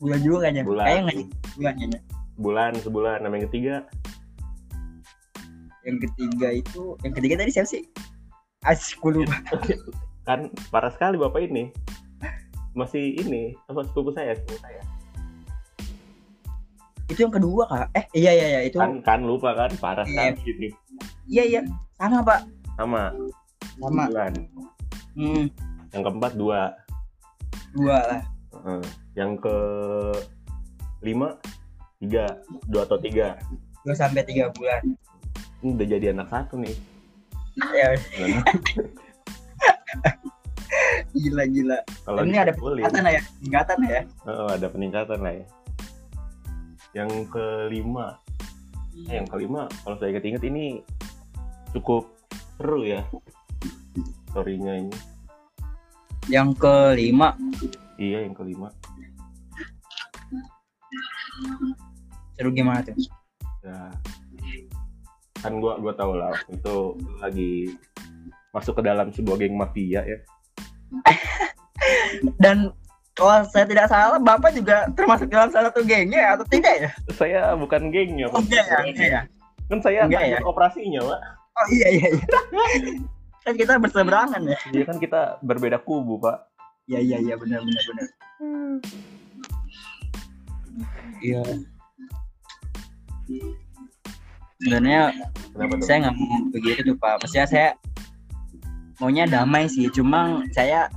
bulan 0.00 0.20
juga 0.24 0.48
kayaknya. 0.48 0.64
Bulan. 0.64 0.84
kayaknya 0.88 1.02
nggak 1.04 1.16
sih? 1.20 1.26
Bulan 1.60 1.74
kayaknya 1.76 2.00
bulan 2.36 2.76
sebulan. 2.80 3.24
Sama 3.24 3.34
yang 3.36 3.46
ketiga? 3.50 3.74
Yang 5.86 5.98
ketiga 6.10 6.48
itu 6.50 6.82
yang 7.06 7.14
ketiga 7.14 7.34
tadi 7.40 7.50
siapa 7.52 7.68
sih? 7.68 7.82
Asik 8.66 8.98
gue 9.00 9.22
lupa. 9.22 9.36
Kan 10.28 10.50
parah 10.74 10.90
sekali 10.90 11.16
bapak 11.16 11.46
ini. 11.46 11.70
Masih 12.76 13.16
ini 13.16 13.56
apa 13.72 13.86
sepupu 13.86 14.12
saya 14.12 14.36
sepupu 14.36 14.58
saya. 14.60 14.82
Itu 17.06 17.22
yang 17.22 17.32
kedua 17.32 17.64
kak. 17.70 17.86
Eh 17.94 18.04
iya 18.18 18.32
iya 18.34 18.46
iya 18.58 18.60
itu. 18.66 18.76
Kan 18.82 19.00
kan 19.00 19.22
lupa 19.22 19.54
kan? 19.54 19.70
Parah 19.78 20.04
Iya. 20.04 20.34
sekali 20.34 20.50
ini. 20.52 20.68
Iya 21.30 21.44
iya. 21.46 21.60
Sama 21.96 22.20
pak. 22.26 22.40
Sama. 22.76 23.14
Sama. 23.78 24.04
Bulan 24.10 24.32
hmm, 25.16 25.44
yang 25.96 26.02
keempat 26.04 26.32
dua. 26.36 26.74
Dua 27.72 27.96
lah. 28.04 28.22
Yang 29.16 29.48
ke 29.48 29.56
lima 31.04 31.38
tiga 32.00 32.24
dua 32.68 32.84
atau 32.84 32.98
tiga? 33.00 33.40
Dua 33.84 33.94
sampai 33.96 34.22
tiga 34.26 34.52
bulan. 34.52 34.82
Ini 35.64 35.72
udah 35.72 35.86
jadi 35.88 36.06
anak 36.12 36.28
satu 36.28 36.60
nih. 36.60 36.76
Ya. 37.72 37.96
Gila 41.16 41.48
gila. 41.48 41.78
Kalau 42.04 42.20
ini 42.28 42.36
ada 42.36 42.52
peningkatan 42.52 43.00
lah 43.00 43.12
ya? 43.16 43.22
Peningkatan 43.24 43.78
ya? 43.88 44.00
Oh, 44.28 44.48
ada 44.52 44.66
peningkatan 44.68 45.18
lah 45.24 45.32
ya. 45.32 45.46
Yang 46.92 47.10
kelima. 47.32 48.20
Eh, 49.08 49.16
yang 49.20 49.28
kelima 49.28 49.68
kalau 49.84 49.96
saya 50.00 50.16
ingat-ingat 50.16 50.42
ini 50.48 50.80
cukup 51.72 52.08
seru 52.56 52.84
ya 52.84 53.04
storynya 54.32 54.72
ini. 54.84 54.96
Yang 56.32 56.56
kelima? 56.60 57.36
Iya 57.96 58.24
yang 58.28 58.32
kelima 58.36 58.72
seru 62.36 62.52
gimana 62.52 62.84
tuh? 62.84 62.92
Ya. 63.64 63.90
Kan 65.40 65.58
gua 65.58 65.80
gua 65.80 65.92
tahu 65.96 66.12
lah 66.16 66.36
waktu 66.36 66.52
itu 66.56 66.76
lagi 67.20 67.52
masuk 68.52 68.80
ke 68.80 68.82
dalam 68.84 69.08
sebuah 69.12 69.36
geng 69.40 69.56
mafia 69.56 70.04
ya. 70.04 70.18
Dan 72.42 72.72
kalau 73.16 73.44
saya 73.48 73.64
tidak 73.64 73.88
salah 73.88 74.20
bapak 74.20 74.52
juga 74.52 74.88
termasuk 74.92 75.32
dalam 75.32 75.48
salah 75.48 75.72
satu 75.72 75.80
gengnya 75.84 76.20
ya, 76.20 76.30
atau 76.36 76.46
tidak 76.48 76.74
ya? 76.76 76.90
Saya 77.16 77.40
bukan 77.56 77.88
gengnya 77.88 78.28
oh 78.28 78.40
enggak 78.44 78.64
ya 78.68 78.78
enggak 78.84 79.08
ya. 79.08 79.22
Kan 79.66 79.78
saya 79.82 80.00
Enggak 80.06 80.24
ya? 80.30 80.38
operasinya 80.44 81.00
pak. 81.02 81.20
Oh 81.56 81.66
iya 81.72 81.88
iya 81.88 82.08
iya. 82.12 82.26
Kan 83.42 83.54
kita 83.56 83.80
berseberangan 83.80 84.42
ya. 84.44 84.58
Dia 84.70 84.84
kan 84.84 84.96
kita 85.00 85.40
berbeda 85.40 85.80
kubu 85.80 86.20
pak. 86.20 86.44
Iya 86.86 87.00
iya 87.02 87.16
iya 87.18 87.34
benar 87.40 87.64
benar 87.64 87.82
benar. 87.88 88.06
Iya 91.24 91.40
sebenarnya 94.62 95.12
saya 95.84 96.08
nggak 96.08 96.16
mau 96.16 96.38
begitu 96.52 96.80
tuh 96.92 96.96
pak. 96.96 97.22
Maksudnya 97.22 97.46
saya 97.46 97.68
maunya 98.98 99.24
damai 99.28 99.68
sih 99.68 99.92
cuma 99.92 100.40
saya 100.56 100.88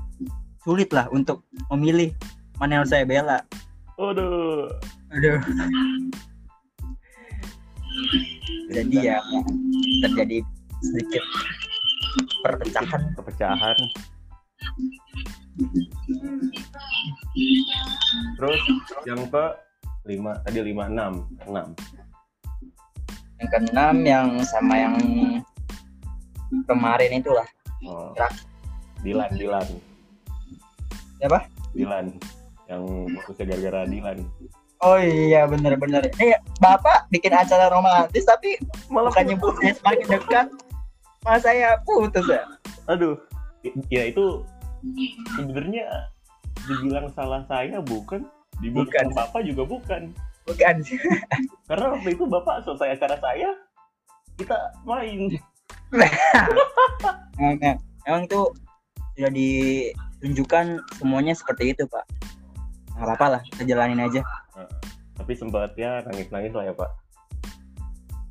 sulit 0.63 0.91
lah 0.95 1.07
untuk 1.11 1.43
memilih 1.73 2.15
mana 2.59 2.83
yang 2.83 2.87
saya 2.87 3.03
bela. 3.03 3.43
Waduh, 3.99 4.71
aduh. 5.11 5.39
Jadi 8.69 8.95
ya 9.01 9.19
terjadi 10.07 10.39
sedikit 10.79 11.23
perpecahan. 12.45 13.01
Kepecahan. 13.17 13.77
Terus 18.39 18.61
yang 19.03 19.19
ke 19.27 19.45
lima 20.07 20.39
tadi 20.47 20.59
lima 20.63 20.87
enam 20.87 21.27
enam. 21.43 21.75
Yang 23.39 23.49
keenam 23.49 23.95
yang 24.03 24.27
sama 24.43 24.75
yang 24.75 24.95
kemarin 26.67 27.23
itulah. 27.23 27.47
Oh. 27.87 28.11
Dilan 28.99 29.31
Dilan. 29.39 29.67
Siapa? 31.23 31.47
Dilan. 31.71 32.11
Yang 32.67 32.81
putusnya 33.23 33.55
gara-gara 33.55 33.81
Dilan. 33.87 34.19
oh 34.79 34.95
iya 34.95 35.43
bener-bener 35.43 36.07
ini 36.23 36.31
bapak 36.63 37.11
bikin 37.11 37.35
acara 37.35 37.67
romantis 37.67 38.23
tapi 38.23 38.55
Malah 38.87 39.11
bukannya 39.11 39.35
bukannya 39.35 39.73
semakin 39.75 40.07
dekat. 40.07 40.47
Malah 41.27 41.41
saya 41.43 41.67
putus 41.83 42.23
ya. 42.27 42.43
Aduh. 42.87 43.19
Ya 43.91 44.07
itu 44.07 44.43
sebenarnya 45.35 45.83
dibilang 46.63 47.11
salah 47.11 47.43
saya 47.51 47.83
bukan 47.83 48.23
dibilang 48.63 48.87
Bukan. 48.87 49.05
bapak 49.15 49.41
juga 49.43 49.63
bukan 49.67 50.15
bukan. 50.49 50.75
Karena 51.69 51.85
waktu 51.93 52.09
itu 52.17 52.23
bapak 52.25 52.65
selesai 52.65 52.97
acara 52.97 53.15
saya 53.21 53.49
kita 54.39 54.57
main. 54.87 55.29
Emang, 57.39 57.79
emang 58.03 58.23
itu 58.27 58.41
sudah 59.15 59.31
ditunjukkan 59.31 60.65
semuanya 60.99 61.31
seperti 61.31 61.71
itu 61.71 61.87
pak. 61.87 62.03
Nggak 62.99 63.15
apa-apa 63.15 63.25
lah 63.31 63.41
kita 63.47 63.63
jalanin 63.63 64.03
aja. 64.03 64.19
Tapi 65.15 65.31
sempat 65.39 65.71
ya 65.79 66.03
nangis-nangis 66.03 66.51
lah 66.51 66.67
ya 66.67 66.73
pak. 66.75 66.91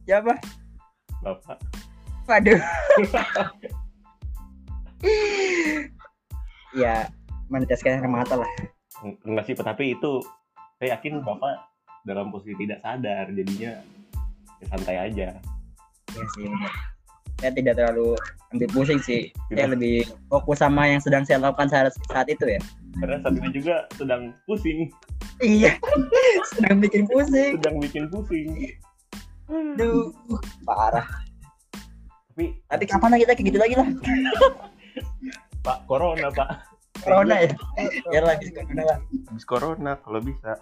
Siapa 0.05 0.35
bapak. 1.25 1.59
Waduh. 2.29 2.61
Ya 6.77 7.09
meneteskan 7.49 7.97
air 7.97 8.11
mata 8.11 8.37
lah. 8.37 8.51
Eng- 9.01 9.17
enggak 9.25 9.49
sih 9.49 9.57
tapi 9.57 9.97
itu 9.97 10.21
saya 10.77 11.01
yakin 11.01 11.25
bapak 11.25 11.68
dalam 12.09 12.33
posisi 12.33 12.57
tidak 12.65 12.81
sadar 12.81 13.29
jadinya 13.37 13.73
ya 14.59 14.67
santai 14.73 14.97
aja. 14.97 15.29
Ya 16.17 16.25
sih. 16.35 16.49
Bener. 16.49 16.73
saya 17.39 17.55
tidak 17.55 17.79
terlalu 17.79 18.19
ambil 18.51 18.69
pusing 18.75 18.99
sih. 18.99 19.31
Saya 19.47 19.71
Tidak. 19.71 19.73
lebih 19.79 19.97
fokus 20.27 20.59
sama 20.59 20.91
yang 20.91 20.99
sedang 20.99 21.23
saya 21.23 21.39
lakukan 21.39 21.71
saat, 21.71 21.95
saat 22.11 22.27
itu 22.27 22.43
ya. 22.51 22.59
Karena 22.99 23.23
saat 23.23 23.39
ini 23.39 23.49
juga 23.55 23.87
sedang 23.95 24.35
pusing. 24.49 24.91
Iya. 25.39 25.79
Sedang 26.59 26.83
bikin 26.83 27.07
pusing. 27.07 27.63
Sedang 27.63 27.79
bikin 27.79 28.11
pusing. 28.11 28.75
Aduh, 29.47 30.11
parah. 30.67 31.07
Tapi 32.35 32.59
tapi 32.67 32.85
kapan 32.91 33.15
lah 33.15 33.19
kita 33.23 33.33
kayak 33.39 33.47
gitu 33.55 33.59
lagi 33.63 33.75
lah. 33.79 33.89
Pak 35.63 35.87
corona 35.87 36.27
pak. 36.35 36.67
Corona 37.07 37.35
ya? 37.47 37.51
Ya 38.11 38.21
lagi 38.27 38.51
corona 38.51 38.83
lah 38.83 38.99
habis 39.31 39.47
corona 39.47 39.93
kalau 40.03 40.19
bisa 40.19 40.59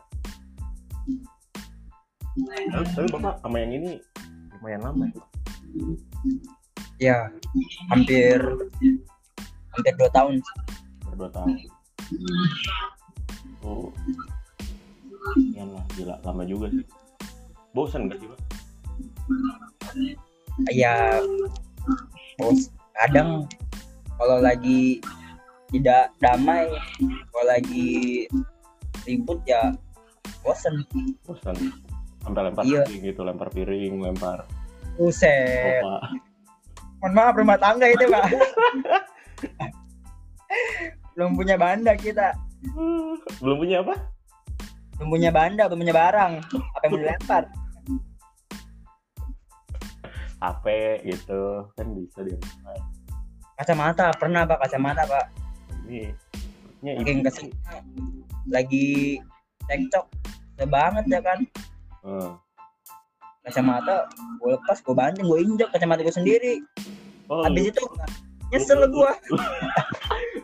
tapi, 2.36 2.84
tapi 2.92 3.08
bapak 3.16 3.34
sama 3.40 3.56
yang 3.64 3.72
ini 3.80 3.92
lumayan 4.58 4.82
lama 4.84 5.04
ya? 5.08 5.16
Pak? 5.16 5.28
ya 6.96 7.16
hampir 7.92 8.40
hampir 9.72 9.92
dua 10.00 10.10
tahun. 10.12 10.40
Berdua 11.12 11.28
tahun. 11.32 11.52
Oh 13.64 13.92
ya 15.52 15.64
lah 15.66 15.84
gila 15.96 16.16
lama 16.24 16.42
juga 16.44 16.72
sih. 16.72 16.86
Bosan 17.76 18.08
gak 18.08 18.20
sih 18.20 18.28
pak 18.28 18.40
ya 20.72 21.20
bos 22.40 22.72
kadang 22.96 23.44
kalau 24.16 24.40
lagi 24.40 25.04
tidak 25.68 26.08
damai 26.22 26.64
kalau 27.32 27.44
lagi 27.44 28.24
ribut 29.04 29.40
ya 29.44 29.76
bosen. 30.40 30.86
Bosan 31.26 31.56
sampai 32.26 32.42
lempar 32.42 32.62
Iya. 32.66 32.82
piring 32.82 33.00
gitu 33.04 33.20
lempar 33.22 33.48
piring 33.48 33.92
lempar 34.02 34.38
sofa 34.98 35.96
Mohon 36.96 37.12
maaf 37.12 37.34
rumah 37.36 37.56
tangga 37.56 37.86
itu 37.86 38.04
pak. 38.08 38.24
belum 41.12 41.32
punya 41.32 41.54
banda 41.54 41.92
kita. 41.92 42.32
belum 43.38 43.56
punya 43.60 43.76
apa 43.80 43.94
Belum 44.96 45.08
punya 45.12 45.30
banda, 45.30 45.62
belum 45.68 45.80
punya 45.84 45.94
barang. 45.94 46.32
Apa 46.72 46.82
yang 46.82 46.90
mau 46.90 46.98
dilempar? 46.98 47.42
HP 50.36 50.64
gitu 51.04 51.64
kan 51.72 51.86
bisa 51.92 52.20
dia 52.20 52.36
Kacamata 53.56 54.12
pernah 54.16 54.44
pak 54.44 54.58
kacamata 54.60 55.04
pak. 55.04 55.24
ini 55.86 56.12
ini 56.80 56.90
Saking 56.96 57.18
ke 57.20 57.30
sini 57.30 57.52
lagi 58.46 58.88
cekcok 59.64 60.06
Udah 60.56 60.68
banget 60.68 61.04
ya 61.08 61.20
kan 61.20 61.38
Eh. 62.06 62.32
kacamata 63.46 64.10
gue 64.42 64.50
lepas 64.58 64.78
gue 64.82 64.94
banting 64.94 65.26
gue 65.26 65.38
injak 65.42 65.70
kacamata 65.70 66.02
gue 66.02 66.14
sendiri. 66.14 66.54
Oh, 67.26 67.42
habis 67.42 67.74
itu 67.74 67.82
nyesel 68.54 68.86
gue 68.86 69.10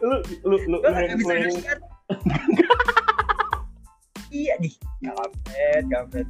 lu 0.02 0.16
lu 0.42 0.56
lu, 0.66 0.76
gue 0.82 0.90
lu, 0.90 0.90
gak 0.90 1.18
bisa 1.18 1.32
lu 1.38 1.46
lihat 1.54 1.78
iya 4.34 4.54
di 4.58 4.74
kampret 4.98 5.84
kampret 5.86 6.26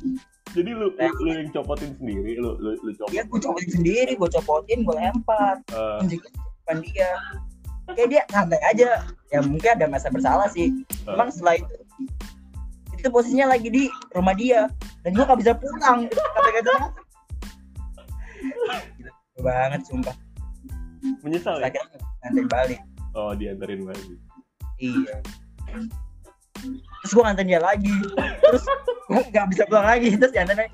jadi 0.53 0.71
lu, 0.77 0.93
lu 0.93 1.09
lu 1.25 1.31
yang 1.33 1.49
copotin 1.49 1.97
sendiri? 1.97 2.37
Lu 2.37 2.61
lu 2.61 2.77
lu 2.85 2.93
copot. 2.93 3.09
Iya 3.17 3.25
gue 3.25 3.41
copotin 3.41 3.71
sendiri 3.73 4.13
gue 4.21 4.31
copotin 4.37 4.79
gue 4.85 4.97
lempar. 5.01 5.57
Injek 6.05 6.29
depan 6.29 6.85
dia. 6.85 7.11
Kayak 7.97 8.09
dia 8.13 8.23
santai 8.29 8.61
aja. 8.69 8.89
Ya 9.33 9.41
mungkin 9.41 9.81
ada 9.81 9.89
masa 9.89 10.13
bersalah 10.13 10.53
sih. 10.53 10.69
Eh. 11.09 11.13
emang 11.17 11.33
setelah 11.33 11.57
itu 11.57 11.75
itu 13.03 13.11
posisinya 13.11 13.51
lagi 13.51 13.69
di 13.69 13.91
rumah 14.15 14.33
dia. 14.39 14.71
Dan 15.03 15.19
gue 15.19 15.25
gak 15.27 15.41
bisa 15.43 15.53
pulang. 15.59 16.07
Kata-kata 16.07 17.03
banget 19.43 19.83
sumpah. 19.91 20.15
Menyesal 21.27 21.59
ya? 21.59 21.67
Akhirnya 21.67 21.99
nganterin 22.23 22.49
balik. 22.49 22.81
Oh 23.13 23.35
diantarin 23.35 23.83
lagi 23.85 24.15
iya. 24.79 25.17
Terus 27.03 27.11
gue 27.11 27.23
nganterin 27.23 27.51
dia 27.51 27.61
lagi. 27.63 27.95
Terus 28.39 28.65
gue 29.11 29.23
gak 29.35 29.47
bisa 29.51 29.63
pulang 29.67 29.87
lagi. 29.87 30.15
Terus 30.15 30.33
dianterin 30.33 30.71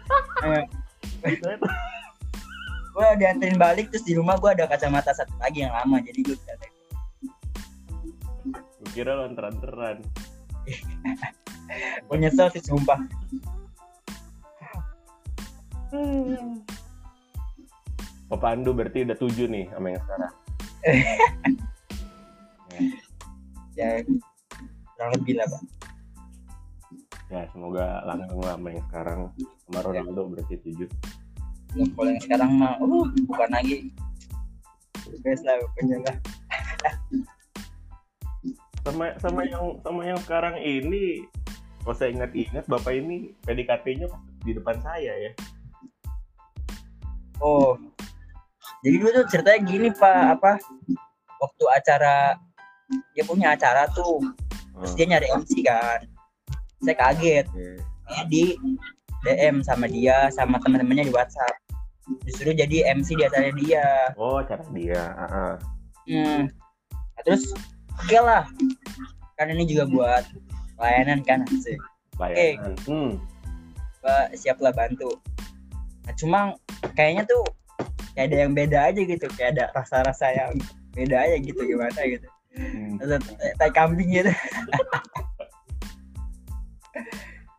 gue 2.98 3.06
dianterin 3.22 3.56
balik 3.56 3.94
terus 3.94 4.04
di 4.04 4.18
rumah 4.18 4.36
gue 4.36 4.50
ada 4.52 4.68
kacamata 4.68 5.16
satu 5.16 5.32
lagi 5.40 5.64
yang 5.64 5.72
lama. 5.72 6.00
Jadi 6.04 6.20
gue 6.28 6.36
bisa. 6.36 6.52
Gua 8.78 8.90
kira 8.94 9.16
lu 9.16 9.22
anter-anteran 9.32 10.00
gue 12.08 12.16
nyesel 12.16 12.48
sih 12.52 12.62
sumpah. 12.64 13.00
Papa 18.28 18.46
Andu 18.52 18.76
berarti 18.76 19.08
udah 19.08 19.16
tujuh 19.16 19.48
nih 19.48 19.72
sama 19.72 19.96
yang 19.96 20.02
sekarang. 20.04 20.32
Ya 23.78 24.02
kurang 24.98 25.10
lebih 25.14 25.38
lah 25.38 25.46
pak. 25.46 25.62
Ya 27.30 27.46
semoga 27.54 28.02
langgeng 28.02 28.42
lah 28.42 28.58
sama 28.58 28.68
yang 28.74 28.84
sekarang. 28.90 29.20
Sama 29.38 29.78
Ronaldo 29.86 30.22
berarti 30.34 30.54
tujuh. 30.66 30.90
Ya, 31.78 31.84
kalau 31.94 32.10
yang 32.10 32.22
sekarang 32.26 32.50
mah 32.58 32.74
uh, 32.82 33.06
bukan 33.30 33.50
lagi. 33.54 33.94
Best 35.22 35.46
lah 35.46 35.62
pokoknya 35.62 35.96
lah. 36.02 36.16
Sama 38.82 39.04
sama 39.22 39.40
yang 39.46 39.78
sama 39.86 40.00
yang 40.02 40.18
sekarang 40.26 40.58
ini 40.58 41.22
kalau 41.82 41.94
saya 41.96 42.10
ingat-ingat 42.12 42.64
bapak 42.68 42.92
ini 42.98 43.32
PDKT-nya 43.46 44.06
di 44.44 44.52
depan 44.52 44.76
saya 44.84 45.12
ya. 45.14 45.30
Oh. 47.38 47.78
Jadi 48.86 48.94
dulu 49.02 49.10
tuh 49.10 49.26
ceritanya 49.30 49.60
gini 49.66 49.88
pak 49.90 50.38
apa 50.38 50.52
waktu 51.42 51.64
acara 51.74 52.38
dia 53.14 53.24
punya 53.26 53.54
acara 53.54 53.90
tuh. 53.90 54.22
Terus 54.78 54.92
dia 54.94 55.06
nyari 55.10 55.28
MC 55.34 55.52
kan. 55.66 56.00
Saya 56.82 56.94
kaget. 56.94 57.46
Dia 58.08 58.22
di 58.30 58.54
DM 59.26 59.66
sama 59.66 59.90
dia 59.90 60.30
sama 60.30 60.62
teman-temannya 60.62 61.10
di 61.10 61.14
WhatsApp. 61.14 61.58
Disuruh 62.24 62.54
jadi 62.54 62.94
MC 62.94 63.18
di 63.18 63.24
acara 63.26 63.50
dia. 63.58 63.86
Oh 64.14 64.40
cara 64.46 64.62
dia 64.72 65.02
ah. 65.18 65.56
hmm. 66.06 66.48
Nah, 66.92 67.22
terus 67.26 67.50
oke 67.98 68.18
lah. 68.22 68.46
Kan 69.34 69.50
ini 69.50 69.66
juga 69.66 69.84
buat 69.90 70.24
layanan 70.78 71.20
kan 71.26 71.42
sih. 71.60 71.76
Layanan 72.18 72.74
hmm. 72.86 73.18
gua 74.02 74.30
siap 74.34 74.58
lah 74.62 74.72
bantu. 74.72 75.10
Nah 76.06 76.14
cuma 76.16 76.38
kayaknya 76.94 77.26
tuh 77.26 77.44
kayak 78.14 78.32
ada 78.32 78.36
yang 78.46 78.52
beda 78.54 78.78
aja 78.90 79.00
gitu 79.02 79.26
kayak 79.38 79.58
ada 79.58 79.64
rasa-rasa 79.74 80.26
yang 80.34 80.52
beda 80.94 81.16
aja 81.18 81.36
gitu 81.42 81.60
gimana 81.62 82.00
gitu. 82.06 82.28
Hmm. 82.58 82.98
Tai- 83.58 83.74
kambing 83.74 84.10
gitu. 84.10 84.32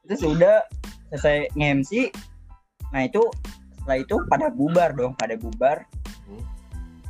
Terus 0.09 0.25
udah 0.25 0.65
selesai 1.13 1.53
nge-MC 1.57 2.13
nah 2.89 3.05
itu 3.05 3.21
setelah 3.77 4.01
itu 4.01 4.17
pada 4.25 4.49
bubar 4.49 4.97
dong 4.97 5.13
pada 5.13 5.37
bubar. 5.37 5.85
Hmm. 6.29 6.45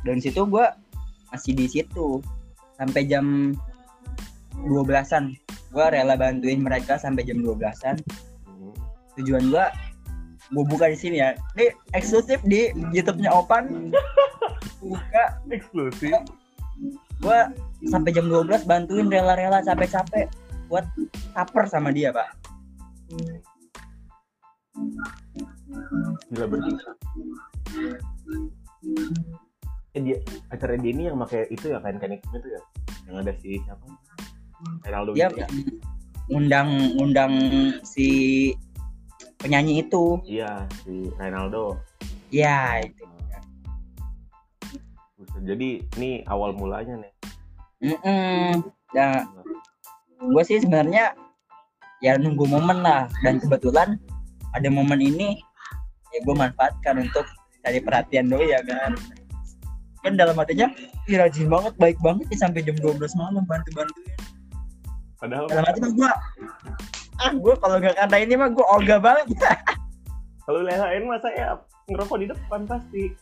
dan 0.04 0.20
situ 0.20 0.44
gua 0.48 0.72
masih 1.28 1.52
di 1.52 1.68
situ 1.68 2.24
sampai 2.80 3.04
jam 3.04 3.52
12-an 4.64 5.36
gua 5.70 5.90
rela 5.94 6.18
bantuin 6.18 6.60
mereka 6.60 6.98
sampai 6.98 7.22
jam 7.26 7.40
12-an 7.42 7.96
Hmm. 8.50 8.74
tujuan 9.18 9.48
gua 9.48 9.70
gua 10.50 10.64
buka 10.66 10.90
di 10.90 10.98
sini 10.98 11.22
ya. 11.22 11.38
Ini 11.54 11.70
eksklusif 11.94 12.42
di 12.42 12.74
YouTube-nya 12.90 13.30
Opan. 13.30 13.94
Buka. 14.82 15.38
Eksklusif? 15.48 16.18
Gua 17.22 17.52
sampai 17.86 18.10
jam 18.10 18.26
12 18.26 18.66
bantuin 18.66 19.06
rela-rela 19.06 19.62
capek-capek 19.62 20.26
buat 20.66 20.86
taper 21.34 21.64
sama 21.66 21.94
dia 21.94 22.10
pak. 22.10 22.30
Gila 26.30 26.46
berarti 26.46 26.70
eh, 29.98 30.00
dia 30.00 30.16
acara 30.54 30.78
dia 30.78 30.90
ini 30.94 31.10
yang 31.10 31.18
pakai 31.18 31.50
itu 31.50 31.74
ya 31.74 31.82
kain 31.82 31.98
kain 31.98 32.16
itu 32.18 32.48
ya? 32.48 32.60
Yang 33.10 33.16
ada 33.22 33.32
si 33.42 33.58
siapa 33.66 33.84
Ronaldo 34.84 35.10
dia 35.16 35.28
itu 35.28 35.40
ya. 35.42 35.48
undang 36.30 36.68
undang 37.00 37.32
si 37.82 38.08
penyanyi 39.40 39.82
itu. 39.82 40.20
Iya 40.28 40.68
si 40.84 41.08
Ronaldo. 41.16 41.80
Ya 42.30 42.84
itu. 42.84 43.04
Buset, 45.20 45.42
jadi 45.44 45.84
ini 46.00 46.24
awal 46.28 46.56
mulanya 46.56 47.00
nih. 47.00 47.12
Mm-mm. 47.80 48.64
ya. 48.96 49.24
Gue 50.20 50.42
sih 50.44 50.60
sebenarnya 50.60 51.16
ya 52.04 52.16
nunggu 52.20 52.44
momen 52.48 52.84
lah. 52.84 53.08
Dan 53.24 53.40
kebetulan 53.40 53.96
ada 54.52 54.68
momen 54.68 55.00
ini 55.00 55.40
ya 56.12 56.18
gue 56.24 56.36
manfaatkan 56.36 57.04
untuk 57.04 57.24
cari 57.64 57.80
perhatian 57.80 58.28
doi 58.28 58.52
ya 58.52 58.60
kan. 58.64 58.96
Kan 60.00 60.16
dalam 60.16 60.32
hatinya 60.40 60.72
"Ih, 61.08 61.20
rajin 61.20 61.52
banget 61.52 61.76
baik 61.76 62.00
banget 62.00 62.24
nih 62.32 62.40
sampai 62.40 62.64
jam 62.64 62.76
12 62.80 63.12
malam 63.20 63.44
bantu 63.44 63.68
bantuin 63.76 64.08
padahal 65.20 65.46
dalam 65.52 65.64
hati 65.68 65.78
mah 65.84 65.92
gue 65.92 66.10
ah 67.20 67.32
gue 67.36 67.54
kalau 67.60 67.76
nggak 67.76 67.96
kata 68.00 68.16
ini 68.16 68.34
mah 68.34 68.48
gue 68.48 68.64
olga 68.64 68.96
banget. 68.96 69.28
Kalau 70.48 70.66
lain 70.66 71.06
mah 71.06 71.20
saya 71.22 71.62
ngerokok 71.86 72.18
di 72.18 72.26
depan 72.26 72.66
pasti. 72.66 73.14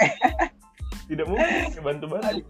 Tidak 1.12 1.28
mungkin 1.28 1.82
bantu. 1.84 2.06
Bantu 2.08 2.40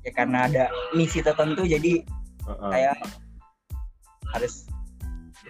ya 0.00 0.10
karena 0.16 0.48
ada 0.48 0.64
misi 0.96 1.20
tertentu 1.20 1.68
jadi 1.68 2.00
saya 2.72 2.96
harus 4.32 4.64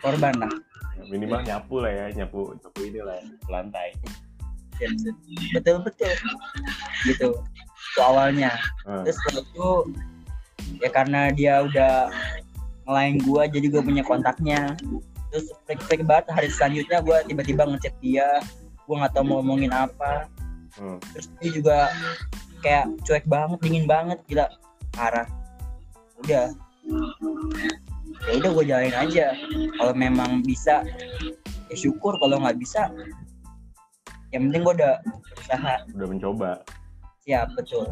korban 0.03 0.35
lah. 0.37 0.51
Minimal 1.09 1.47
nyapu 1.47 1.81
lah 1.81 1.91
ya 1.91 2.05
nyapu 2.23 2.55
nyapu 2.59 2.81
ini 2.87 3.01
lah 3.01 3.19
lantai. 3.47 3.95
Betul 5.55 5.85
betul 5.85 6.13
gitu 7.07 7.29
itu 7.37 8.01
awalnya. 8.01 8.53
Terus 9.07 9.17
setelah 9.23 9.45
itu 9.45 9.69
ya 10.79 10.91
karena 10.93 11.35
dia 11.35 11.67
udah 11.67 12.13
ngelain 12.87 13.19
gua 13.27 13.51
jadi 13.51 13.67
gua 13.67 13.83
punya 13.83 14.07
kontaknya. 14.07 14.79
Terus 15.31 15.47
freak 15.67 15.81
freak 15.87 16.03
banget 16.07 16.31
hari 16.31 16.49
selanjutnya 16.51 17.03
gua 17.03 17.23
tiba-tiba 17.27 17.67
ngechat 17.67 17.95
dia. 17.99 18.29
Gua 18.87 19.07
nggak 19.07 19.19
tahu 19.19 19.25
mau 19.27 19.37
ngomongin 19.43 19.75
apa. 19.75 20.31
Hmm. 20.79 21.03
terus 21.11 21.27
dia 21.43 21.51
juga 21.51 21.79
kayak 22.63 22.87
cuek 23.03 23.27
banget 23.27 23.59
dingin 23.59 23.87
banget 23.91 24.19
gila. 24.31 24.47
Parah. 24.95 25.27
Udah. 26.23 26.55
Ya 28.29 28.33
udah 28.39 28.51
gue 28.55 28.65
jalanin 28.71 28.97
aja. 28.97 29.35
Kalau 29.81 29.95
memang 29.99 30.47
bisa 30.47 30.87
ya 31.69 31.77
syukur. 31.77 32.15
Kalau 32.23 32.39
nggak 32.39 32.59
bisa 32.61 32.87
yang 34.31 34.47
penting 34.47 34.63
gue 34.63 34.75
udah 34.79 34.95
berusaha. 35.03 35.75
Udah 35.97 36.07
mencoba. 36.07 36.51
Siap 37.27 37.51
betul. 37.59 37.87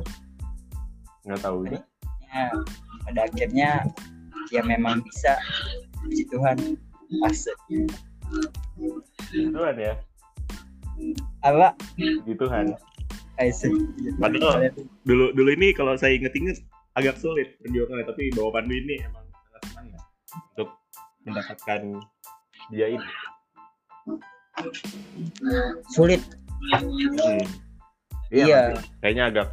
Nggak 1.27 1.41
tahu. 1.43 1.67
Juga 1.67 1.88
ya, 2.33 2.47
pada 3.05 3.21
akhirnya 3.25 3.71
ya 4.53 4.63
memang 4.65 5.01
bisa. 5.05 5.37
Puji 6.05 6.25
Tuhan. 6.31 6.57
Asik. 7.25 7.57
Tuhan 9.33 9.75
ya? 9.77 9.95
Apa? 11.45 11.73
Di 11.99 12.35
Tuhan. 12.37 12.77
Asik. 13.39 13.73
Padahal 14.19 14.73
dulu 15.07 15.33
dulu 15.33 15.51
ini 15.55 15.73
kalau 15.73 15.95
saya 15.97 16.17
inget-inget 16.19 16.61
agak 16.99 17.15
sulit 17.23 17.55
perjuangannya 17.63 18.05
tapi 18.11 18.35
bawa 18.35 18.59
Pandu 18.59 18.75
ini 18.75 18.99
emang 19.07 19.23
sangat 19.31 19.63
semangat 19.71 20.03
untuk 20.55 20.69
mendapatkan 21.23 21.81
dia 22.75 22.87
ini. 22.91 23.09
Sulit. 25.95 26.21
Hmm. 26.69 27.47
Iya. 28.29 28.77
masih- 28.77 28.91
kayaknya 29.01 29.25
agak 29.33 29.47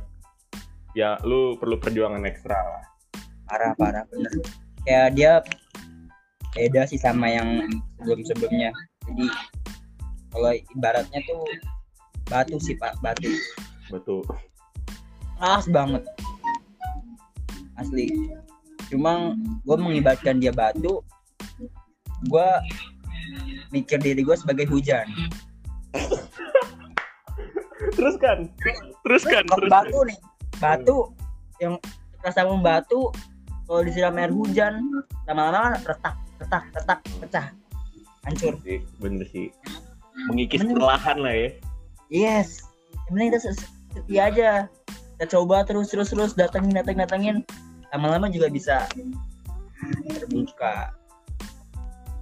ya 0.95 1.19
lu 1.27 1.59
perlu 1.59 1.77
perjuangan 1.77 2.23
ekstra 2.23 2.55
lah. 2.55 2.83
Parah 3.45 3.71
parah 3.77 4.03
bener. 4.09 4.31
Kayak 4.87 5.07
dia 5.13 5.33
beda 6.55 6.87
sih 6.87 6.97
sama 6.97 7.27
yang 7.27 7.67
sebelum 7.99 8.23
sebelumnya 8.23 8.71
jadi 9.03 9.27
kalau 10.31 10.51
ibaratnya 10.79 11.19
tuh 11.27 11.43
batu 12.31 12.55
sih 12.57 12.79
pak 12.79 12.95
batu. 13.03 13.27
Betul 13.91 14.23
keras 15.35 15.67
banget. 15.69 16.03
Asli. 17.75 18.07
Cuma 18.87 19.35
gue 19.67 19.77
mengibaratkan 19.77 20.39
dia 20.39 20.55
batu 20.55 21.03
gue 22.31 22.49
mikir 23.75 23.99
diri 23.99 24.23
gue 24.23 24.35
sebagai 24.39 24.65
hujan. 24.71 25.05
Terus 27.95 28.15
kan 28.19 28.49
terus 29.05 29.23
kan 29.23 29.45
Kalau 29.45 29.61
terus 29.61 29.71
batu 29.71 29.99
nih 30.09 30.17
batu. 30.57 31.11
Yang 31.59 31.79
keras 32.19 32.35
sama 32.35 32.59
batu 32.59 33.09
kalau 33.65 33.81
disiram 33.81 34.17
air 34.17 34.29
hujan 34.29 34.81
lama-lama 35.25 35.79
retak 35.83 36.15
retak 36.37 36.63
retak 36.73 36.99
pecah. 37.21 37.47
Hancur. 38.25 38.57
Sih 38.61 38.81
bener 38.97 39.25
sih. 39.29 39.49
Mengikis 40.31 40.63
Bener. 40.63 40.79
perlahan 40.79 41.17
lah 41.21 41.33
ya. 41.35 41.49
Yes. 42.09 42.63
Yang 43.07 43.11
penting 43.11 43.27
kita 43.29 43.39
se- 43.41 43.69
setia 43.93 44.21
aja. 44.31 44.49
Kita 45.15 45.25
coba 45.31 45.63
terus 45.63 45.91
terus 45.91 46.09
terus 46.09 46.33
datengin 46.33 46.73
datengin 46.73 47.01
datengin. 47.05 47.37
Lama-lama 47.93 48.27
juga 48.27 48.49
bisa 48.49 48.87
terbuka. 50.09 50.91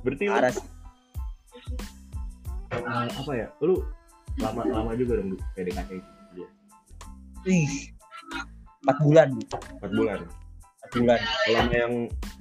Berarti 0.03 0.23
lu 0.27 0.33
arah 0.35 0.51
sih. 0.51 0.65
eh, 2.73 3.07
apa 3.13 3.31
ya? 3.33 3.47
Lu 3.61 3.85
lama 4.41 4.65
lama 4.65 4.91
juga 4.97 5.21
dong 5.21 5.37
PDKT 5.53 6.01
dia 6.33 6.47
Ih, 7.45 7.92
empat 8.83 8.97
bulan. 8.99 9.27
Empat 9.79 9.91
bulan? 9.95 10.19
Empat 10.27 10.91
bulan. 10.99 11.19
Lama 11.55 11.73
yang 11.73 11.93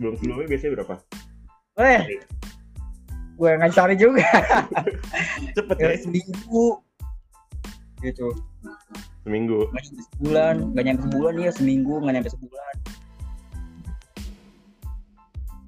belum 0.02 0.14
sebelumnya 0.18 0.46
biasanya 0.50 0.72
berapa? 0.74 0.94
Weh, 1.78 2.02
gue 3.38 3.50
nggak 3.57 3.72
cari 3.72 3.94
juga. 3.94 4.26
Cepet 5.57 5.76
ya, 5.78 5.88
seminggu. 6.02 6.66
Gitu. 8.02 8.28
Seminggu. 9.22 9.70
Nggak 9.70 9.85
nyampe 9.87 10.02
sebulan. 10.18 10.55
Nggak 10.74 10.85
nyampe 10.85 11.02
sebulan 11.07 11.35
ya 11.38 11.50
seminggu 11.55 11.94
nggak 12.02 12.14
nyampe 12.18 12.31
sebulan. 12.35 12.74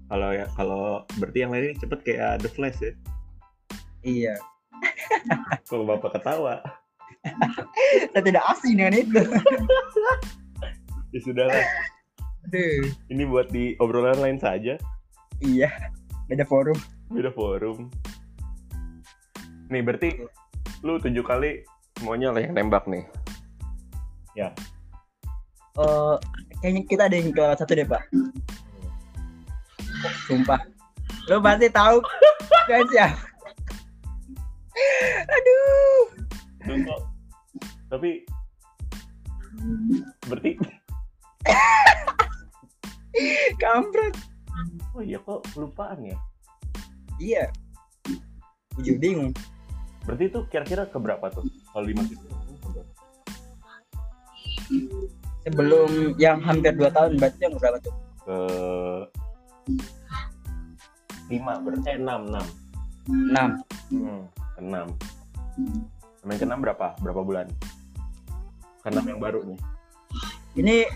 Kalau 0.05 0.31
ya 0.31 0.47
kalau 0.55 0.85
berarti 1.17 1.39
yang 1.43 1.51
lainnya 1.55 1.75
cepet 1.81 1.99
kayak 2.03 2.43
The 2.43 2.51
Flash 2.51 2.79
ya? 2.83 2.93
Iya. 4.05 4.35
Kalau 5.71 5.87
bapak 5.87 6.19
ketawa. 6.19 6.61
Saya 8.13 8.21
tidak 8.21 8.45
asing 8.53 8.77
dengan 8.77 9.01
itu 9.01 9.17
ya 11.14 11.20
sudah 11.22 11.46
lah. 11.46 11.66
Aduh, 12.50 12.90
ini 13.09 13.22
buat 13.24 13.48
di 13.55 13.79
obrolan 13.79 14.18
lain 14.20 14.37
saja. 14.42 14.77
Iya 15.40 15.70
beda 16.27 16.44
forum. 16.44 16.77
Beda 17.09 17.31
forum. 17.31 17.88
Nih 19.70 19.81
berarti 19.81 20.27
lu 20.83 20.98
tujuh 21.00 21.24
kali 21.24 21.64
semuanya 21.96 22.35
lah 22.35 22.42
yang 22.44 22.59
nembak 22.59 22.85
nih? 22.90 23.07
Eh, 25.74 26.14
kayaknya 26.62 26.83
kita 26.87 27.03
ada 27.11 27.16
yang 27.18 27.35
ke 27.35 27.44
satu 27.59 27.72
deh 27.74 27.87
pak. 27.87 28.03
Sumpah. 30.31 30.61
Lo 31.27 31.42
pasti 31.42 31.66
tahu. 31.66 31.98
Kan 32.70 32.87
ya. 32.94 33.11
Aduh. 35.27 36.03
Contoh. 36.64 37.00
tapi 37.92 38.27
berarti 40.27 40.59
kampret. 43.63 44.15
Oh 44.95 45.03
iya 45.03 45.19
kok 45.19 45.43
kelupaan 45.55 45.99
ya? 46.05 46.17
Iya. 47.19 47.45
Gue 48.79 48.97
bingung. 48.99 49.33
Berarti 50.05 50.29
itu 50.29 50.41
kira-kira 50.51 50.85
keberapa 50.91 51.31
tuh? 51.31 51.47
Kalau 51.73 51.87
dimasukin 51.87 52.19
sebelum 55.45 56.17
yang 56.17 56.41
hampir 56.41 56.73
dua 56.73 56.89
tahun 56.89 57.21
berarti 57.21 57.39
yang 57.45 57.55
berapa 57.61 57.77
tuh? 57.85 57.95
Ke 58.25 58.37
lima 61.29 61.61
berarti 61.61 61.89
eh, 61.89 61.99
enam 62.01 62.21
enam. 62.29 62.47
Enam. 63.05 63.49
Hmm, 63.93 64.23
enam. 64.61 64.87
Sama 66.21 66.31
yang 66.33 66.41
keenam 66.41 66.61
berapa? 66.65 66.97
Berapa 67.05 67.21
bulan? 67.21 67.47
Keenam 68.81 69.05
yang 69.05 69.21
baru 69.21 69.45
nih 69.45 69.74
ini 70.55 70.87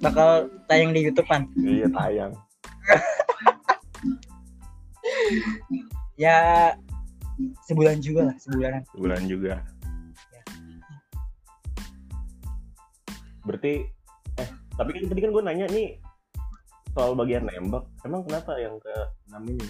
bakal 0.00 0.48
tayang 0.68 0.92
di 0.96 1.04
YouTube 1.04 1.28
kan 1.28 1.48
iya 1.60 1.88
tayang. 1.88 2.32
Ya 6.14 6.70
sebulan 7.66 7.98
juga 7.98 8.30
lah 8.30 8.36
sebulanan. 8.38 8.86
Sebulan 8.94 9.22
juga. 9.26 9.66
Berarti 13.42 13.90
eh 14.38 14.48
tapi 14.78 14.90
kan 14.94 15.04
tadi 15.10 15.20
kan 15.26 15.30
gue 15.34 15.42
nanya 15.42 15.66
nih 15.74 15.98
soal 16.94 17.18
bagian 17.18 17.50
nembak 17.50 17.82
emang 18.06 18.22
kenapa 18.22 18.54
yang 18.62 18.78
ke 18.78 18.94
enam 19.30 19.42
ini? 19.50 19.66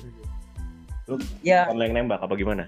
Ya. 1.40 1.64
bukan 1.68 1.76
lo 1.80 1.82
yang 1.88 1.96
nembak 1.96 2.20
apa 2.20 2.34
gimana? 2.36 2.64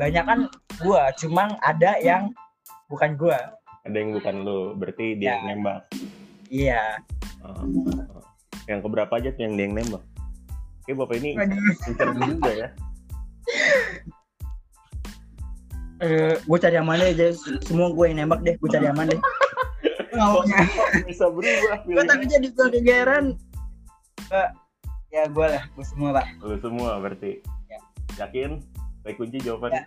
Banyak 0.00 0.24
kan 0.24 0.40
gua 0.80 1.12
cuma 1.20 1.52
ada 1.60 2.00
yang 2.00 2.32
bukan 2.92 3.16
gua. 3.16 3.38
Ada 3.82 3.96
yang 3.96 4.12
bukan 4.14 4.34
lo 4.44 4.76
berarti 4.76 5.16
dia 5.16 5.24
Ya. 5.24 5.34
yang 5.40 5.46
nembak. 5.58 5.80
Iya. 6.52 6.82
Oh. 7.42 7.64
yang 8.70 8.78
keberapa 8.78 9.10
aja 9.18 9.34
tuh 9.34 9.42
yang 9.42 9.58
dia 9.58 9.64
yang 9.66 9.74
nembak? 9.74 10.04
Oke 10.84 10.92
bapak 10.94 11.18
ini 11.18 11.34
pintar 11.82 12.14
juga 12.14 12.50
ya. 12.52 12.68
Eh 16.02 16.34
gue 16.38 16.58
cari 16.58 16.74
yang 16.74 16.86
mana 16.86 17.04
aja. 17.06 17.30
Semua 17.62 17.90
gue 17.90 18.04
yang 18.10 18.18
nembak 18.26 18.42
deh 18.42 18.54
gue 18.58 18.68
cari 18.70 18.86
yang 18.86 18.98
mana. 18.98 19.14
Deh 19.18 19.20
Ngomongnya. 20.12 20.60
bisa 21.08 21.24
berubah 21.26 21.48
gue 21.82 21.96
pilihnya 21.96 22.04
tapi 22.04 22.24
jadi 22.28 22.48
kegeeran 22.52 23.24
Pak, 24.28 24.48
ya 25.08 25.24
gue 25.24 25.46
lah 25.48 25.64
gue 25.72 25.84
semua 25.88 26.12
pak. 26.12 26.26
Lu 26.44 26.56
semua 26.60 27.00
berarti. 27.00 27.40
Ya. 27.66 27.80
yakin? 28.20 28.60
Baik 29.02 29.16
kunci 29.18 29.40
jawaban 29.40 29.72
Ya. 29.72 29.82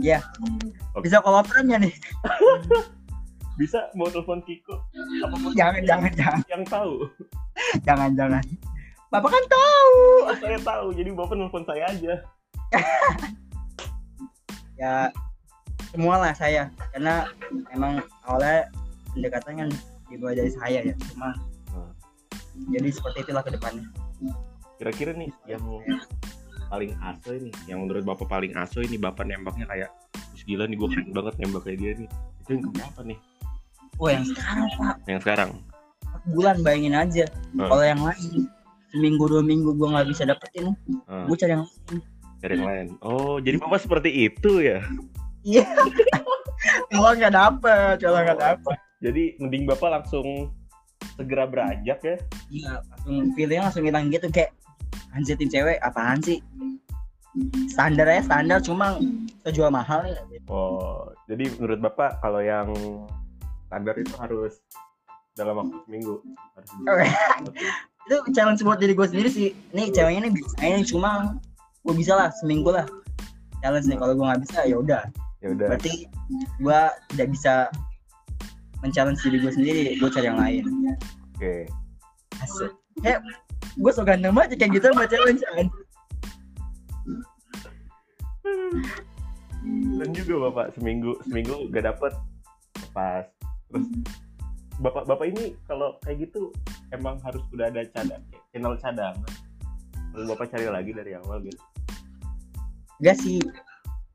Iya. 0.00 0.20
Oke. 0.96 1.08
bisa 1.08 1.20
kolaboran 1.20 1.70
ya 1.70 1.78
nih. 1.80 1.94
Bisa 3.56 3.88
mau 3.96 4.04
telepon 4.12 4.44
Kiko. 4.44 4.84
Apa 5.24 5.32
pun. 5.40 5.56
Jangan 5.56 5.80
jangan 5.88 6.12
jangan. 6.12 6.40
Yang 6.44 6.64
tahu. 6.68 6.94
Jangan 7.88 8.10
jangan. 8.12 8.44
Bapak 9.08 9.32
kan 9.32 9.44
tahu. 9.48 9.96
Oh, 10.28 10.36
saya 10.36 10.60
tahu 10.60 10.86
jadi 10.92 11.08
bapak 11.16 11.34
nelfon 11.40 11.64
saya 11.64 11.88
aja. 11.88 12.14
Ya 14.76 15.08
semua 15.88 16.20
lah 16.20 16.36
saya. 16.36 16.68
Karena 16.92 17.24
emang 17.72 18.04
awalnya 18.28 18.68
pendekatan 19.16 19.64
kan 19.64 19.68
dimulai 20.12 20.36
dari 20.36 20.52
saya 20.52 20.84
ya 20.84 20.94
cuma 21.12 21.32
Hmm. 21.72 21.92
jadi 22.72 22.88
seperti 22.92 23.24
itulah 23.24 23.40
ke 23.40 23.56
depannya. 23.56 23.88
Kira-kira 24.76 25.16
nih 25.16 25.32
yang 25.48 25.64
paling 26.66 26.92
aso 26.98 27.30
ini 27.34 27.50
yang 27.70 27.86
menurut 27.86 28.02
bapak 28.02 28.26
paling 28.26 28.52
aso 28.58 28.82
ini 28.82 28.98
bapak 28.98 29.26
nembaknya 29.26 29.66
kayak 29.70 29.90
"Wih, 30.34 30.42
gila 30.46 30.64
nih 30.66 30.76
gue 30.76 30.88
keren 30.90 31.10
banget 31.14 31.34
nembak 31.38 31.62
kayak 31.64 31.78
dia 31.78 31.92
nih. 31.94 32.10
Itu 32.42 32.50
yang 32.54 32.62
keberapa 32.70 33.00
nih? 33.06 33.18
Oh 33.96 34.08
yang 34.12 34.24
sekarang 34.26 34.66
pak. 34.76 34.94
Yang 35.08 35.20
sekarang? 35.24 35.50
Bulan 36.34 36.56
bayangin 36.66 36.94
aja. 36.98 37.24
Hmm. 37.54 37.70
kalau 37.70 37.84
yang 37.84 38.02
lain 38.02 38.50
seminggu 38.90 39.24
dua 39.28 39.42
minggu 39.44 39.70
gue 39.76 39.88
nggak 39.88 40.08
bisa 40.10 40.22
dapetin. 40.26 40.74
Hmm, 41.06 41.26
gue 41.30 41.36
cari 41.38 41.52
yang 41.54 41.64
lain. 41.64 41.98
Cari 42.42 42.52
yang 42.58 42.66
lain. 42.66 42.86
Oh 43.00 43.38
jadi 43.38 43.56
bapak 43.62 43.80
seperti 43.82 44.10
itu 44.30 44.62
ya? 44.62 44.82
Iya. 45.46 45.66
Kalau 46.90 47.12
nggak 47.12 47.34
dapet 47.36 47.96
kalau 48.00 48.18
nggak 48.24 48.40
dapet. 48.40 48.76
Jadi 49.04 49.36
mending 49.38 49.68
bapak 49.68 50.02
langsung 50.02 50.50
segera 51.14 51.44
beranjak 51.46 52.00
ya? 52.02 52.16
Iya 52.48 52.72
langsung 52.80 53.14
pilihnya 53.36 53.62
langsung 53.68 53.84
hilang 53.84 54.08
gitu 54.08 54.26
kayak 54.32 54.56
anjitin 55.14 55.48
cewek 55.48 55.78
apaan 55.82 56.18
sih? 56.22 56.38
Standar 57.68 58.08
ya 58.08 58.24
standar 58.24 58.58
cuma 58.64 58.96
kejual 59.44 59.68
mahal 59.68 60.08
ya. 60.08 60.20
Oh 60.48 61.12
jadi 61.26 61.44
menurut 61.58 61.80
bapak 61.82 62.22
kalau 62.22 62.38
yang 62.38 62.70
standar 63.66 63.94
itu 63.98 64.14
harus 64.16 64.62
dalam 65.34 65.58
waktu 65.58 65.76
seminggu? 65.84 66.22
Harus 66.54 66.70
Oke. 66.86 67.06
itu 68.06 68.16
challenge 68.38 68.62
buat 68.62 68.78
diri 68.78 68.94
gue 68.94 69.06
sendiri 69.10 69.28
sih. 69.28 69.50
Ini 69.74 69.90
ceweknya 69.90 70.30
nih 70.30 70.32
bisa 70.38 70.54
ini 70.62 70.86
cuma 70.86 71.34
gue 71.82 71.94
bisa 71.98 72.14
lah 72.14 72.30
seminggu 72.38 72.70
lah. 72.70 72.86
Challenge 73.58 73.86
nih 73.90 73.98
kalau 73.98 74.14
gue 74.14 74.22
nggak 74.24 74.42
bisa 74.46 74.58
ya 74.70 74.76
udah. 74.78 75.02
Ya 75.42 75.48
udah. 75.50 75.68
Berarti 75.74 76.06
gue 76.62 76.80
tidak 77.14 77.28
bisa 77.34 77.54
men-challenge 78.86 79.20
diri 79.26 79.38
gue 79.42 79.52
sendiri 79.52 79.82
gue 79.98 80.08
cari 80.14 80.26
yang 80.30 80.38
lain. 80.38 80.62
Oke. 81.34 81.66
Asik. 82.38 82.70
kayak 83.04 83.20
gue 83.76 83.92
so 83.92 84.02
ganteng 84.04 84.32
banget 84.32 84.56
kayak 84.56 84.80
gitu 84.80 84.88
sama 84.88 85.04
challenge 85.04 85.42
kan 85.44 85.68
dan 89.96 90.08
juga 90.14 90.34
bapak 90.50 90.66
seminggu 90.78 91.18
seminggu 91.26 91.66
gak 91.74 91.90
dapet. 91.90 92.12
Pas. 92.94 93.26
Terus 93.72 93.86
bapak 94.78 95.08
bapak 95.08 95.26
ini 95.32 95.56
kalau 95.64 95.96
kayak 96.04 96.28
gitu 96.28 96.52
emang 96.92 97.16
harus 97.24 97.40
udah 97.50 97.72
ada 97.72 97.82
cadang 97.96 98.20
channel 98.52 98.76
cadangan 98.76 99.24
lalu 100.12 100.32
bapak 100.32 100.46
cari 100.52 100.68
lagi 100.68 100.90
dari 100.94 101.12
awal 101.16 101.42
gitu? 101.44 101.60
Enggak 103.02 103.16
sih. 103.20 103.38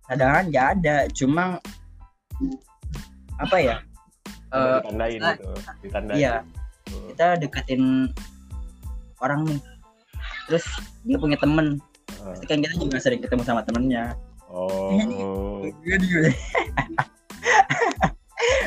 Cadangan 0.09 0.43
nggak 0.49 0.67
ada. 0.79 0.97
Cuma 1.13 1.61
apa 3.37 3.57
ya? 3.61 3.77
Eh, 4.51 4.77
ditandain 4.81 5.19
gitu 5.19 5.51
ditandain. 5.85 6.17
iya. 6.17 6.35
Kita 6.89 7.37
deketin 7.37 8.09
orang 9.21 9.47
nih. 9.47 9.59
Terus 10.49 10.65
dia 11.05 11.17
punya 11.17 11.37
temen. 11.37 11.77
Eh, 12.09 12.33
Pasti 12.35 12.45
kan 12.49 12.59
kita 12.59 12.75
juga 12.77 12.97
sering 12.99 13.21
ketemu 13.23 13.43
sama 13.45 13.61
temennya. 13.63 14.17
Oh. 14.51 14.91
Iya, 15.63 15.95
dia. 15.95 16.21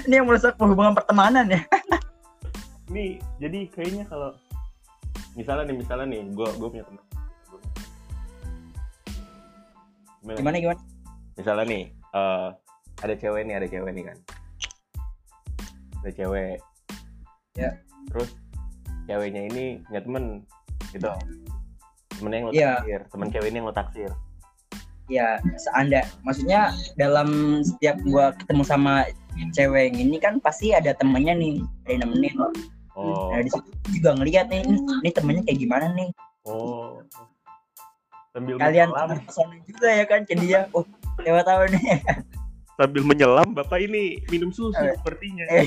ini 0.08 0.14
yang 0.20 0.26
merusak 0.28 0.56
hubungan 0.56 0.96
pertemanan 0.96 1.48
ya. 1.50 1.60
Nih 2.94 3.20
jadi 3.40 3.68
kayaknya 3.72 4.04
kalau 4.08 4.36
misalnya 5.34 5.72
nih 5.72 5.76
misalnya 5.82 6.06
nih 6.14 6.20
gue 6.30 6.48
gue 6.60 6.68
punya 6.68 6.84
teman 6.86 7.02
Gimana? 10.24 10.36
gimana 10.40 10.56
gimana? 10.56 10.80
Misalnya 11.36 11.64
nih 11.68 11.84
eh, 11.92 12.48
ada 13.04 13.14
cewek 13.16 13.42
nih 13.44 13.54
ada 13.60 13.66
cewek 13.68 13.90
nih 13.92 14.04
kan. 14.08 14.18
Ada 16.04 16.10
cewek. 16.16 16.56
Ya. 17.54 17.70
terus 18.12 18.36
ceweknya 19.04 19.42
ini 19.48 19.64
punya 19.84 20.00
temen 20.00 20.24
gitu. 20.90 21.10
Temennya 22.14 22.36
yang 22.38 22.46
lo 22.46 22.52
Iya. 22.52 22.70
taksir 22.78 23.00
temen 23.10 23.26
cewek 23.30 23.48
ini 23.50 23.56
yang 23.58 23.66
lo 23.68 23.74
taksir. 23.74 24.10
Ya 25.06 25.28
seanda. 25.58 26.00
Maksudnya 26.24 26.60
dalam 26.96 27.28
setiap 27.60 28.00
gua 28.06 28.32
ketemu 28.32 28.62
sama 28.64 29.04
cewek 29.52 29.92
yang 29.92 29.98
ini 30.00 30.16
kan 30.16 30.38
pasti 30.40 30.72
ada 30.72 30.94
temennya 30.94 31.34
nih 31.34 31.60
ada 31.84 31.90
yang 31.90 32.02
nemenin. 32.08 32.34
Oh. 32.94 33.34
Nah 33.34 33.42
di 33.42 33.50
situ 33.50 33.68
juga 33.90 34.14
ngeliat 34.14 34.46
nih 34.48 34.62
ini, 34.62 35.10
temennya 35.10 35.42
kayak 35.44 35.58
gimana 35.58 35.86
nih? 35.92 36.08
Oh. 36.46 37.02
Sambil 38.30 38.58
kalian 38.58 38.90
terpesona 38.90 39.56
juga 39.66 39.88
ya 39.90 40.04
kan 40.06 40.22
ke 40.22 40.34
dia 40.38 40.70
oh 40.72 40.86
siapa 41.18 41.42
tahu 41.42 41.62
nih. 41.74 42.00
Sambil 42.74 43.02
menyelam 43.06 43.54
bapak 43.54 43.78
ini 43.82 44.22
minum 44.30 44.50
susu 44.50 44.74
Eh. 44.78 44.94
sepertinya. 44.98 45.42
Eh, 45.50 45.66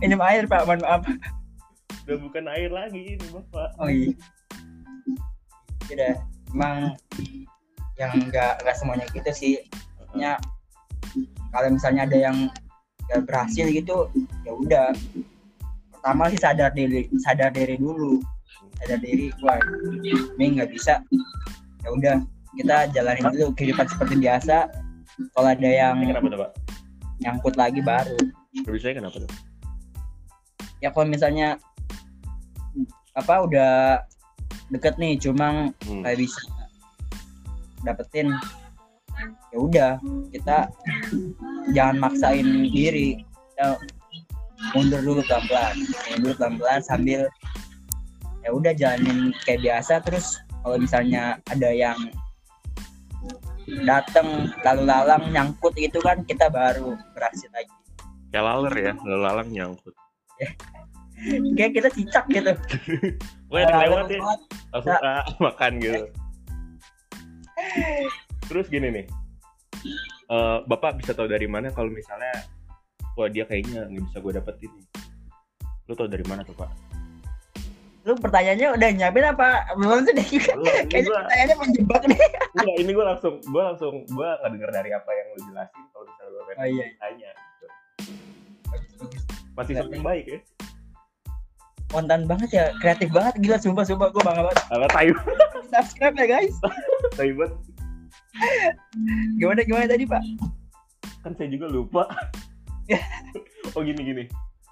minum 0.00 0.20
air 0.24 0.44
pak. 0.44 0.64
Mohon 0.64 0.80
maaf 0.84 1.02
udah 2.04 2.16
bukan 2.20 2.44
air 2.52 2.68
lagi 2.68 3.16
ini 3.16 3.26
bapak. 3.32 3.68
Oh 3.80 3.88
iya. 3.88 4.12
Udah 5.88 6.14
emang 6.52 6.76
yang 7.96 8.12
enggak 8.20 8.60
enggak 8.60 8.76
semuanya 8.76 9.06
gitu 9.12 9.30
sih. 9.32 9.54
Maksudnya 9.98 10.36
kalau 11.48 11.68
misalnya 11.72 12.02
ada 12.04 12.18
yang 12.18 12.36
gak 13.08 13.24
berhasil 13.24 13.66
gitu 13.68 14.12
ya 14.44 14.52
udah. 14.52 14.88
Pertama 15.96 16.28
sih 16.28 16.40
sadar 16.40 16.70
diri 16.76 17.08
sadar 17.24 17.48
diri 17.56 17.80
dulu. 17.80 18.20
Sadar 18.84 19.00
diri 19.00 19.32
wah 19.40 19.56
ini 20.36 20.60
nggak 20.60 20.68
bisa. 20.68 21.00
Ya 21.84 21.88
udah 21.88 22.16
kita 22.54 22.92
jalanin 22.92 23.24
dulu 23.32 23.56
kehidupan 23.56 23.88
seperti 23.88 24.20
biasa. 24.20 24.68
Kalau 25.32 25.48
ada 25.48 25.70
yang 25.70 26.04
kenapa 26.04 26.28
tuh 26.28 26.40
pak? 26.44 26.52
nyangkut 27.22 27.54
lagi 27.54 27.80
baru. 27.80 28.18
Lebih 28.66 28.80
saya 28.82 28.94
kenapa 28.98 29.16
tuh? 29.22 29.30
Ya 30.82 30.90
kalau 30.92 31.06
misalnya 31.08 31.56
apa 33.14 33.34
udah 33.46 33.72
deket 34.74 34.98
nih 34.98 35.14
cuma 35.18 35.70
Hmm. 35.86 36.02
bisa 36.18 36.42
dapetin. 37.86 38.34
Ya 39.54 39.58
udah 39.58 39.92
kita 40.34 40.66
jangan 41.70 41.96
maksain 42.02 42.66
diri. 42.66 43.22
Kita 43.54 43.78
mundur 44.74 45.00
dulu 45.04 45.20
pelan 45.22 45.44
pelan 45.46 45.76
mundur 46.10 46.34
pelan 46.34 46.54
pelan 46.58 46.80
sambil 46.82 47.20
ya 48.42 48.50
udah 48.50 48.74
jalanin 48.74 49.30
kayak 49.46 49.62
biasa. 49.62 50.02
Terus 50.02 50.42
kalau 50.66 50.76
misalnya 50.82 51.38
ada 51.46 51.70
yang 51.70 51.98
datang 53.86 54.50
lalu 54.66 54.82
lalang 54.84 55.24
nyangkut 55.30 55.72
gitu 55.78 56.02
kan 56.02 56.26
kita 56.26 56.50
baru 56.50 56.98
berhasil 57.14 57.48
lagi. 57.54 57.70
Kayak 58.34 58.44
laler 58.50 58.74
ya 58.74 58.92
lalu 59.06 59.20
lalang 59.22 59.48
nyangkut 59.54 59.94
kayak 61.54 61.72
kita 61.78 61.88
cicak 61.94 62.24
gitu. 62.28 62.52
Ada 63.54 63.70
Lalu 63.70 63.82
lewat 63.86 64.06
ya? 64.10 64.20
Langsung 64.74 64.98
ah, 64.98 65.22
makan 65.38 65.72
gitu. 65.78 66.02
Terus 68.50 68.66
gini 68.66 68.88
nih. 68.90 69.06
Eh, 70.24 70.58
bapak 70.66 70.98
bisa 70.98 71.12
tahu 71.12 71.30
dari 71.30 71.46
mana 71.46 71.70
kalau 71.70 71.92
misalnya 71.92 72.32
wah 73.14 73.28
dia 73.30 73.46
kayaknya 73.46 73.86
nggak 73.86 74.04
bisa 74.10 74.18
gue 74.18 74.32
dapetin 74.34 74.70
nih. 74.74 74.86
Lu 75.86 75.92
tahu 75.94 76.08
dari 76.10 76.24
mana 76.26 76.42
tuh 76.42 76.56
pak? 76.56 76.70
Lu 78.04 78.12
pertanyaannya 78.18 78.68
udah 78.74 78.88
nyiapin 78.90 79.24
apa? 79.24 79.48
Belum 79.78 80.02
sih 80.04 80.12
deh 80.16 80.26
juga 80.28 80.52
kayaknya 80.90 81.00
gue 81.04 81.14
pertanyaannya 81.14 81.56
menjebak 81.60 82.02
nih. 82.10 82.20
Enggak, 82.58 82.76
ini 82.82 82.90
gue 82.90 83.04
langsung 83.06 83.34
gue 83.44 83.62
langsung 83.62 83.94
gue 84.08 84.28
nggak 84.28 84.50
denger 84.50 84.70
dari 84.72 84.90
apa 84.90 85.10
yang 85.12 85.26
lu 85.30 85.40
jelasin 85.46 85.84
kalau 85.92 86.04
misalnya 86.08 86.32
lu 86.32 86.40
oh 86.40 86.66
iya 86.66 86.86
tanya 86.98 87.30
gitu. 87.34 87.66
masih 89.54 89.72
yang 89.78 90.02
baik 90.02 90.26
ya 90.26 90.38
spontan 91.94 92.26
banget 92.26 92.50
ya 92.50 92.64
kreatif 92.82 93.14
banget. 93.14 93.38
Gila 93.38 93.56
sumpah 93.62 93.86
sumpah 93.86 94.10
gue 94.10 94.22
bangga 94.26 94.42
banget. 94.50 94.58
Ala 94.74 94.90
tayu 94.90 95.14
subscribe 95.70 96.18
ya 96.18 96.26
guys. 96.26 96.58
Tayu 97.14 97.38
banget. 97.38 97.54
Gimana 99.38 99.62
gimana 99.62 99.86
tadi 99.86 100.02
pak? 100.02 100.18
Kan 101.22 101.38
saya 101.38 101.46
juga 101.54 101.70
lupa. 101.70 102.10
Oh 103.78 103.86
gini 103.86 104.02
gini. 104.02 104.24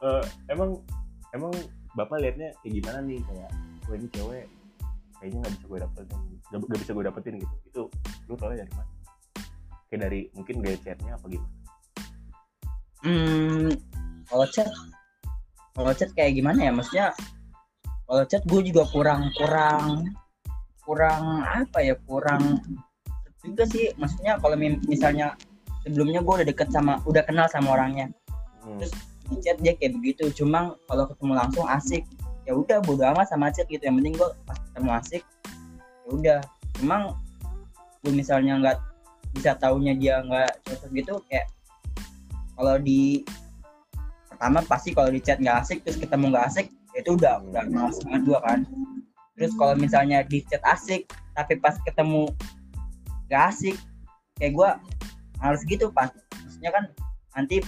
Eh, 0.02 0.22
emang 0.50 0.82
emang 1.30 1.54
bapak 1.94 2.18
liatnya 2.18 2.50
kayak 2.66 2.82
gimana 2.82 2.98
nih? 3.06 3.22
Kayak 3.22 3.50
wah 3.86 3.94
ini 3.94 4.08
cewek. 4.10 4.46
Kayaknya 5.22 5.38
nggak 5.46 5.52
bisa 5.54 5.66
gue 5.70 5.78
dapetin 5.78 6.18
gak, 6.50 6.58
gak 6.66 6.80
bisa 6.82 6.90
gue 6.90 7.04
dapetin 7.06 7.34
gitu. 7.38 7.54
Itu 7.70 7.82
lu 8.26 8.34
tau 8.34 8.50
dari 8.50 8.66
mana 8.74 8.90
kayak 9.86 10.08
dari 10.10 10.20
mungkin 10.34 10.58
gaya 10.58 10.78
chatnya 10.82 11.14
apa 11.14 11.26
gimana? 11.30 11.54
Hmm 13.06 13.70
kalau 14.26 14.46
chat 14.50 14.66
kalau 15.72 15.92
chat 15.96 16.10
kayak 16.12 16.36
gimana 16.36 16.68
ya? 16.68 16.72
Maksudnya 16.72 17.06
kalau 18.04 18.24
chat 18.28 18.42
gue 18.44 18.60
juga 18.68 18.82
kurang 18.92 19.32
kurang 19.36 20.12
kurang 20.84 21.22
apa 21.46 21.78
ya? 21.80 21.94
Kurang 22.04 22.60
juga 23.42 23.64
sih. 23.68 23.90
Maksudnya 23.96 24.36
kalau 24.38 24.56
mi- 24.56 24.82
misalnya 24.86 25.34
sebelumnya 25.82 26.20
gue 26.20 26.34
udah 26.42 26.48
deket 26.48 26.68
sama 26.70 27.00
udah 27.08 27.24
kenal 27.24 27.48
sama 27.48 27.74
orangnya. 27.74 28.12
Hmm. 28.62 28.78
Terus- 28.78 28.96
di 29.32 29.40
chat 29.40 29.56
dia 29.64 29.72
kayak 29.78 29.96
begitu. 29.96 30.44
Cuma 30.44 30.76
kalau 30.90 31.08
ketemu 31.08 31.32
langsung 31.32 31.64
asik. 31.64 32.04
Ya 32.42 32.52
udah 32.58 32.82
bodo 32.82 33.06
amat 33.06 33.30
sama 33.30 33.48
chat 33.54 33.64
gitu. 33.70 33.80
Yang 33.86 33.96
penting 34.02 34.14
gue 34.18 34.28
pas 34.44 34.58
ketemu 34.58 34.90
asik 34.98 35.22
ya 36.04 36.08
udah. 36.10 36.40
Emang 36.82 37.16
gue 38.02 38.12
misalnya 38.12 38.58
nggak 38.58 38.78
bisa 39.32 39.56
taunya 39.56 39.96
dia 39.96 40.20
nggak 40.20 40.60
cocok 40.68 40.90
gitu 40.92 41.14
kayak 41.30 41.48
kalau 42.58 42.76
di 42.76 43.24
pertama 44.42 44.58
pasti 44.66 44.90
kalau 44.90 45.06
di 45.14 45.22
chat 45.22 45.38
nggak 45.38 45.62
asik 45.62 45.86
terus 45.86 46.02
ketemu 46.02 46.34
nggak 46.34 46.50
asik 46.50 46.66
ya 46.90 46.98
itu 46.98 47.14
udah 47.14 47.46
udah 47.46 47.62
males 47.70 48.02
banget 48.02 48.22
gua 48.26 48.42
kan. 48.42 48.66
Terus 49.38 49.54
kalau 49.54 49.74
misalnya 49.78 50.26
di 50.26 50.42
chat 50.50 50.58
asik 50.66 51.06
tapi 51.38 51.62
pas 51.62 51.78
ketemu 51.86 52.26
nggak 53.30 53.42
asik 53.54 53.78
kayak 54.42 54.50
gua 54.58 54.82
harus 55.38 55.62
gitu 55.62 55.94
pas 55.94 56.10
maksudnya 56.42 56.74
kan 56.74 56.84
nanti 57.38 57.62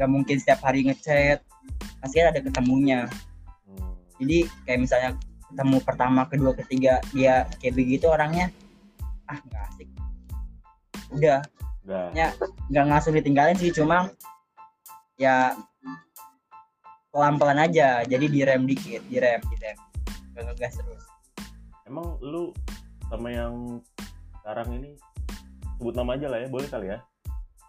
nggak 0.00 0.08
mungkin 0.08 0.40
setiap 0.40 0.64
hari 0.64 0.88
ngechat 0.88 1.44
pasti 2.00 2.16
kan 2.16 2.32
ada 2.32 2.40
ketemunya. 2.48 3.04
Jadi 4.16 4.48
kayak 4.64 4.80
misalnya 4.80 5.10
ketemu 5.52 5.84
pertama 5.84 6.24
kedua 6.32 6.56
ketiga 6.64 7.04
dia 7.12 7.44
kayak 7.60 7.76
begitu 7.76 8.08
orangnya 8.08 8.48
ah 9.28 9.36
nggak 9.36 9.62
asik. 9.68 9.88
Udah. 11.12 11.44
Udah. 11.84 12.08
Ya 12.16 12.32
nggak 12.72 12.84
ngasuh 12.88 13.12
ditinggalin 13.20 13.60
sih 13.60 13.68
cuma 13.68 14.08
ya 15.20 15.52
pelan 17.10 17.34
pelan 17.36 17.58
aja. 17.58 18.02
Jadi 18.06 18.26
direm 18.30 18.64
dikit 18.66 19.02
direm 19.10 19.42
direm 19.54 19.78
nggak 20.34 20.44
ngegas 20.50 20.78
terus. 20.78 21.02
Emang 21.86 22.16
lu 22.22 22.54
sama 23.10 23.28
yang 23.34 23.82
sekarang 24.40 24.68
ini 24.78 24.90
sebut 25.76 25.94
nama 25.98 26.14
aja 26.14 26.26
lah 26.30 26.38
ya 26.40 26.48
boleh 26.48 26.68
kali 26.70 26.86
ya? 26.90 26.98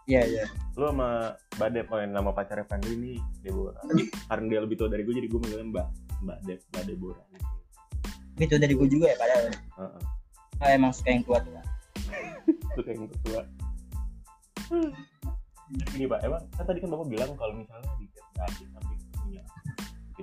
Iya 0.06 0.22
iya. 0.26 0.44
Lu 0.78 0.90
sama 0.90 1.34
Mbak 1.58 1.68
Dep 1.74 1.86
oh, 1.90 1.98
nama 2.02 2.30
pacarnya 2.30 2.66
Fandi 2.66 2.94
ini 2.94 3.12
Deborah. 3.42 3.82
Karena 4.30 4.46
dia 4.46 4.60
lebih 4.62 4.78
tua 4.78 4.88
dari 4.90 5.02
gue 5.02 5.14
jadi 5.14 5.28
gue 5.30 5.40
manggilnya 5.42 5.68
Mbak 5.70 5.86
Mbak 6.22 6.38
Dep 6.46 6.60
Mbak 6.74 6.84
Deborah. 6.86 7.26
Itu 8.38 8.56
dari 8.58 8.74
gue 8.74 8.88
juga 8.88 9.06
ya 9.10 9.16
padahal. 9.18 9.42
Heeh. 9.50 10.02
oh, 10.62 10.70
emang 10.70 10.92
suka 10.94 11.10
yang 11.10 11.26
tua 11.26 11.38
tua 11.42 11.62
kayak 12.82 12.96
yang 12.96 13.08
tua 13.22 13.42
gini 15.92 16.04
pak 16.08 16.20
emang 16.24 16.42
kan 16.56 16.64
tadi 16.64 16.78
kan 16.80 16.88
bapak 16.92 17.06
bilang 17.08 17.30
kalau 17.36 17.52
misalnya 17.56 17.88
di 18.00 18.06
chat 18.12 18.52
punya 18.56 18.91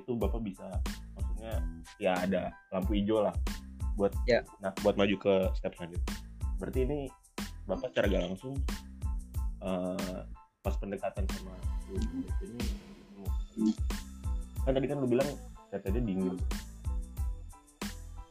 itu 0.09 0.17
bapak 0.17 0.41
bisa 0.41 0.65
maksudnya 1.13 1.53
ya 2.01 2.17
ada 2.17 2.49
lampu 2.73 2.97
hijau 2.97 3.21
lah 3.21 3.35
buat 3.93 4.09
Ya. 4.25 4.41
nah 4.57 4.73
buat 4.81 4.97
maju 4.97 5.13
ke 5.21 5.33
step 5.53 5.77
selanjutnya. 5.77 6.17
Berarti 6.57 6.79
ini 6.89 6.99
bapak 7.69 7.93
secara 7.93 8.09
gak 8.09 8.23
langsung 8.33 8.57
eh, 9.61 10.19
pas 10.65 10.73
pendekatan 10.81 11.29
sama 11.29 11.53
ini 11.93 12.25
kan 14.65 14.73
tadi 14.73 14.87
kan 14.89 14.97
lu 14.97 15.05
bilang 15.05 15.29
chatnya 15.69 16.01
dingin 16.01 16.33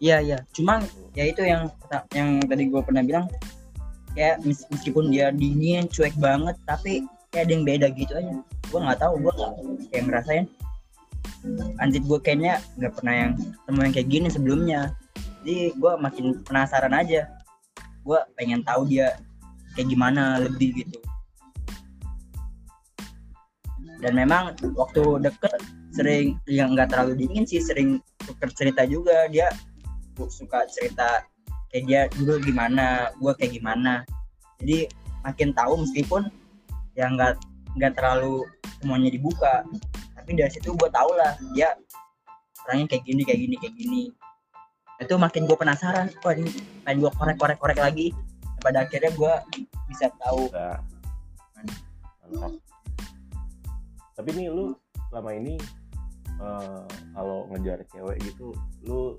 iya 0.03 0.19
iya. 0.19 0.39
Cuman 0.51 0.83
ya 1.15 1.31
itu 1.31 1.47
yang 1.47 1.71
yang 2.11 2.43
tadi 2.43 2.67
gue 2.67 2.83
pernah 2.83 3.07
bilang 3.07 3.31
kayak 4.19 4.43
mes- 4.43 4.67
meskipun 4.75 5.15
dia 5.15 5.31
dingin 5.31 5.87
cuek 5.87 6.15
banget 6.19 6.59
tapi 6.67 7.07
kayak 7.31 7.47
ada 7.47 7.53
yang 7.55 7.63
beda 7.63 7.87
gitu 7.95 8.13
aja. 8.19 8.35
Gue 8.67 8.81
nggak 8.83 8.99
tahu 8.99 9.15
gue 9.23 9.33
kayak 9.95 10.05
ngerasain 10.11 10.47
anjir 11.79 12.03
gue 12.03 12.19
kayaknya 12.19 12.59
nggak 12.79 12.93
pernah 12.99 13.15
yang 13.15 13.33
ketemu 13.39 13.79
yang 13.79 13.95
kayak 13.95 14.09
gini 14.11 14.29
sebelumnya. 14.29 14.81
Jadi 15.43 15.57
gue 15.79 15.93
makin 16.01 16.25
penasaran 16.43 16.95
aja. 16.95 17.31
Gue 18.03 18.19
pengen 18.35 18.67
tahu 18.67 18.91
dia 18.91 19.17
kayak 19.79 19.89
gimana 19.95 20.43
lebih 20.43 20.83
gitu. 20.83 20.99
Dan 23.99 24.15
memang 24.15 24.55
waktu 24.79 25.03
deket 25.23 25.59
sering 25.95 26.39
yang 26.47 26.75
nggak 26.75 26.95
terlalu 26.95 27.27
dingin 27.27 27.47
sih 27.47 27.63
sering 27.63 27.99
tuker 28.23 28.51
cerita 28.55 28.87
juga. 28.87 29.27
Dia 29.31 29.51
suka 30.19 30.67
cerita 30.67 31.23
kayak 31.71 31.85
dia 31.87 32.01
dulu 32.19 32.43
gimana 32.43 33.15
gue 33.19 33.33
kayak 33.39 33.55
gimana. 33.55 34.03
Jadi 34.59 34.91
makin 35.23 35.55
tahu 35.55 35.87
meskipun 35.87 36.31
ya 36.99 37.07
nggak 37.11 37.39
nggak 37.79 37.95
terlalu 37.95 38.43
semuanya 38.83 39.11
dibuka 39.15 39.63
tapi 40.29 40.45
dari 40.45 40.53
situ 40.53 40.77
gue 40.77 40.89
tau 40.93 41.09
lah 41.17 41.33
dia 41.57 41.73
orangnya 42.69 42.93
kayak 42.93 43.09
gini 43.09 43.25
kayak 43.25 43.41
gini 43.49 43.57
kayak 43.57 43.75
gini. 43.81 44.03
Itu 45.01 45.17
makin 45.17 45.49
gue 45.49 45.57
penasaran 45.57 46.13
wah 46.21 46.37
ini 46.37 46.53
pengen 46.85 47.01
gue 47.01 47.13
korek 47.17 47.41
korek 47.41 47.57
korek 47.57 47.81
lagi. 47.81 48.13
Pada 48.61 48.85
akhirnya 48.85 49.09
gue 49.17 49.33
bisa 49.89 50.13
tahu 50.21 50.53
bisa. 50.53 50.85
Mantap. 52.29 52.53
Tapi 54.21 54.29
nih 54.37 54.53
lu 54.53 54.77
selama 55.09 55.33
ini 55.33 55.57
eh, 56.29 56.85
kalau 57.17 57.49
ngejar 57.57 57.81
cewek 57.89 58.21
gitu 58.21 58.53
lu 58.85 59.17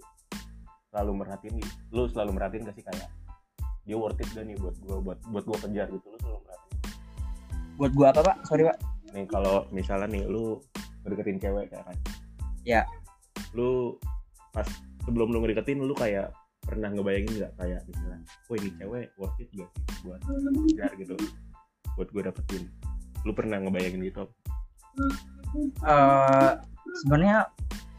selalu 0.94 1.26
merhatiin 1.26 1.58
gitu? 1.58 1.74
Lu 1.90 2.06
selalu 2.06 2.38
merhatiin 2.38 2.70
gak 2.70 2.78
sih 2.78 2.86
kayak 2.86 3.10
dia 3.82 3.98
worth 3.98 4.22
it 4.22 4.30
gak 4.38 4.46
nih 4.46 4.54
buat 4.62 4.78
gua 4.86 5.02
buat 5.02 5.18
buat 5.34 5.42
gua 5.50 5.58
kejar 5.58 5.90
gitu? 5.90 6.06
Lu 6.06 6.18
selalu 6.22 6.38
merhatiin? 6.46 6.78
Buat 7.82 7.92
gue 7.98 8.06
apa 8.06 8.22
pak? 8.22 8.38
Sorry 8.46 8.62
pak. 8.70 8.78
Nih 9.10 9.26
kalau 9.26 9.66
misalnya 9.74 10.06
nih 10.06 10.30
lu 10.30 10.62
ngedeketin 11.06 11.40
cewek 11.40 11.68
kan. 11.72 11.96
Ya. 12.68 12.84
lu 13.56 13.96
pas 14.52 14.68
sebelum 15.08 15.32
lu 15.32 15.42
ngedeketin 15.42 15.80
lu 15.80 15.96
kayak 15.96 16.30
pernah 16.62 16.92
ngebayangin 16.94 17.34
nggak 17.40 17.54
kayak 17.58 17.82
misalnya 17.88 18.20
wah 18.46 18.58
ini 18.62 18.70
cewek 18.78 19.06
worth 19.18 19.42
it 19.42 19.50
gak 19.58 19.70
sih 19.74 20.06
buat 20.06 20.22
kejar 20.70 20.92
gitu 21.02 21.16
buat 22.00 22.08
gue 22.16 22.24
dapetin? 22.24 22.64
Lu 23.28 23.36
pernah 23.36 23.60
ngebayangin 23.60 24.08
gitu? 24.08 24.24
Eh 25.84 26.52
sebenarnya 27.04 27.52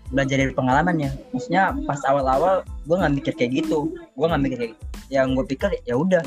belajar 0.09 0.37
dari 0.41 0.53
pengalaman 0.57 0.97
ya. 0.97 1.11
Maksudnya 1.37 1.77
pas 1.85 2.01
awal-awal 2.09 2.65
gue 2.89 2.97
nggak 2.97 3.15
mikir 3.21 3.33
kayak 3.37 3.53
gitu. 3.61 3.93
Gue 4.17 4.27
nggak 4.27 4.43
mikir 4.43 4.59
kayak 4.59 4.73
gitu. 4.73 4.87
yang 5.11 5.35
gue 5.35 5.45
pikir 5.45 5.71
ya 5.85 5.95
udah. 5.99 6.25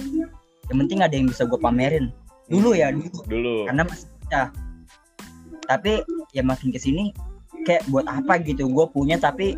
Yang 0.69 0.77
penting 0.85 0.99
ada 1.01 1.13
yang 1.15 1.27
bisa 1.31 1.43
gue 1.49 1.59
pamerin. 1.59 2.13
Dulu 2.51 2.77
ya 2.77 2.93
dulu. 2.93 3.19
Dulu. 3.25 3.55
Karena 3.71 3.83
masih 3.87 4.07
pecah. 4.21 4.47
Tapi 5.65 5.93
ya 6.33 6.41
makin 6.41 6.73
ke 6.73 6.81
sini 6.81 7.13
kayak 7.63 7.85
buat 7.89 8.05
apa 8.09 8.41
gitu. 8.43 8.67
Gue 8.69 8.89
punya 8.89 9.15
tapi 9.21 9.55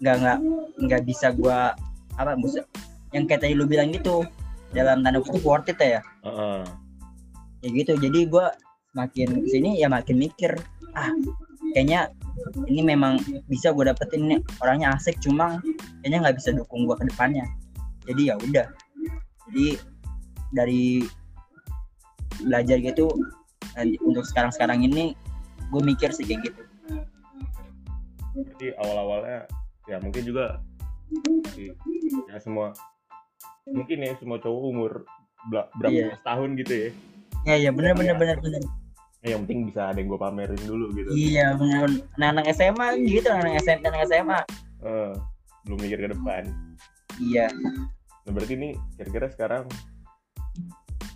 nggak 0.00 0.16
nggak 0.22 0.38
nggak 0.86 1.02
bisa 1.04 1.32
gue 1.32 1.58
apa 2.16 2.32
bisa 2.40 2.64
yang 3.12 3.28
kayak 3.28 3.44
tadi 3.44 3.54
lu 3.56 3.68
bilang 3.68 3.92
gitu 3.92 4.24
dalam 4.72 5.00
tanda 5.04 5.20
kutip 5.20 5.44
worth 5.44 5.68
it 5.70 5.78
ya. 5.78 6.00
Heeh. 6.24 6.62
ya 7.64 7.68
gitu 7.72 7.96
jadi 7.96 8.28
gue 8.28 8.46
makin 8.92 9.42
ke 9.42 9.48
sini 9.48 9.80
ya 9.80 9.88
makin 9.88 10.20
mikir 10.20 10.54
ah 10.92 11.10
kayaknya 11.72 12.12
ini 12.68 12.84
memang 12.84 13.16
bisa 13.48 13.72
gue 13.72 13.88
dapetin 13.88 14.28
nih 14.28 14.40
orangnya 14.60 14.92
asik 14.96 15.16
cuma 15.24 15.60
kayaknya 16.00 16.28
nggak 16.28 16.36
bisa 16.40 16.50
dukung 16.52 16.84
gue 16.88 16.96
ke 16.96 17.04
depannya. 17.08 17.44
Jadi 18.06 18.22
ya 18.30 18.34
udah. 18.38 18.66
Jadi 19.48 19.66
dari 20.54 21.02
belajar 22.44 22.76
gitu 22.84 23.08
dan 23.74 23.96
untuk 24.04 24.24
sekarang 24.28 24.52
sekarang 24.52 24.84
ini 24.84 25.16
gue 25.66 25.82
mikir 25.82 26.10
sih 26.10 26.24
kayak 26.24 26.40
gitu. 26.46 26.62
Jadi 28.36 28.66
awal-awalnya 28.76 29.48
ya 29.86 29.96
mungkin 29.98 30.22
juga 30.22 30.60
ya 32.26 32.38
semua 32.38 32.74
mungkin 33.64 33.98
ya 34.02 34.12
semua 34.16 34.38
cowok 34.38 34.62
umur 34.66 34.92
berapa 35.48 35.88
Iya. 35.88 36.18
tahun 36.22 36.58
gitu 36.58 36.72
ya. 36.74 36.88
Ya 37.46 37.54
ya 37.58 37.70
bener 37.70 37.94
bener 37.94 38.16
bener 38.16 38.38
bener 38.40 38.62
Ya, 39.24 39.34
yang 39.34 39.42
penting 39.42 39.66
bisa 39.66 39.90
ada 39.90 39.98
yang 39.98 40.06
gue 40.06 40.20
pamerin 40.20 40.62
dulu 40.62 40.86
gitu. 40.94 41.10
Iya 41.10 41.56
bener 41.56 41.88
bener 41.88 42.02
anak-anak 42.14 42.46
SMA 42.52 42.86
gitu 43.06 43.26
anak 43.26 43.58
SMP 43.58 43.82
anak 43.86 44.02
SMA 44.06 44.40
Eh, 44.84 45.12
belum 45.64 45.78
mikir 45.80 45.98
ke 45.98 46.08
depan. 46.12 46.42
Iya. 47.16 47.48
Nah 48.22 48.30
berarti 48.30 48.54
ini 48.54 48.70
kira-kira 48.94 49.26
sekarang 49.26 49.64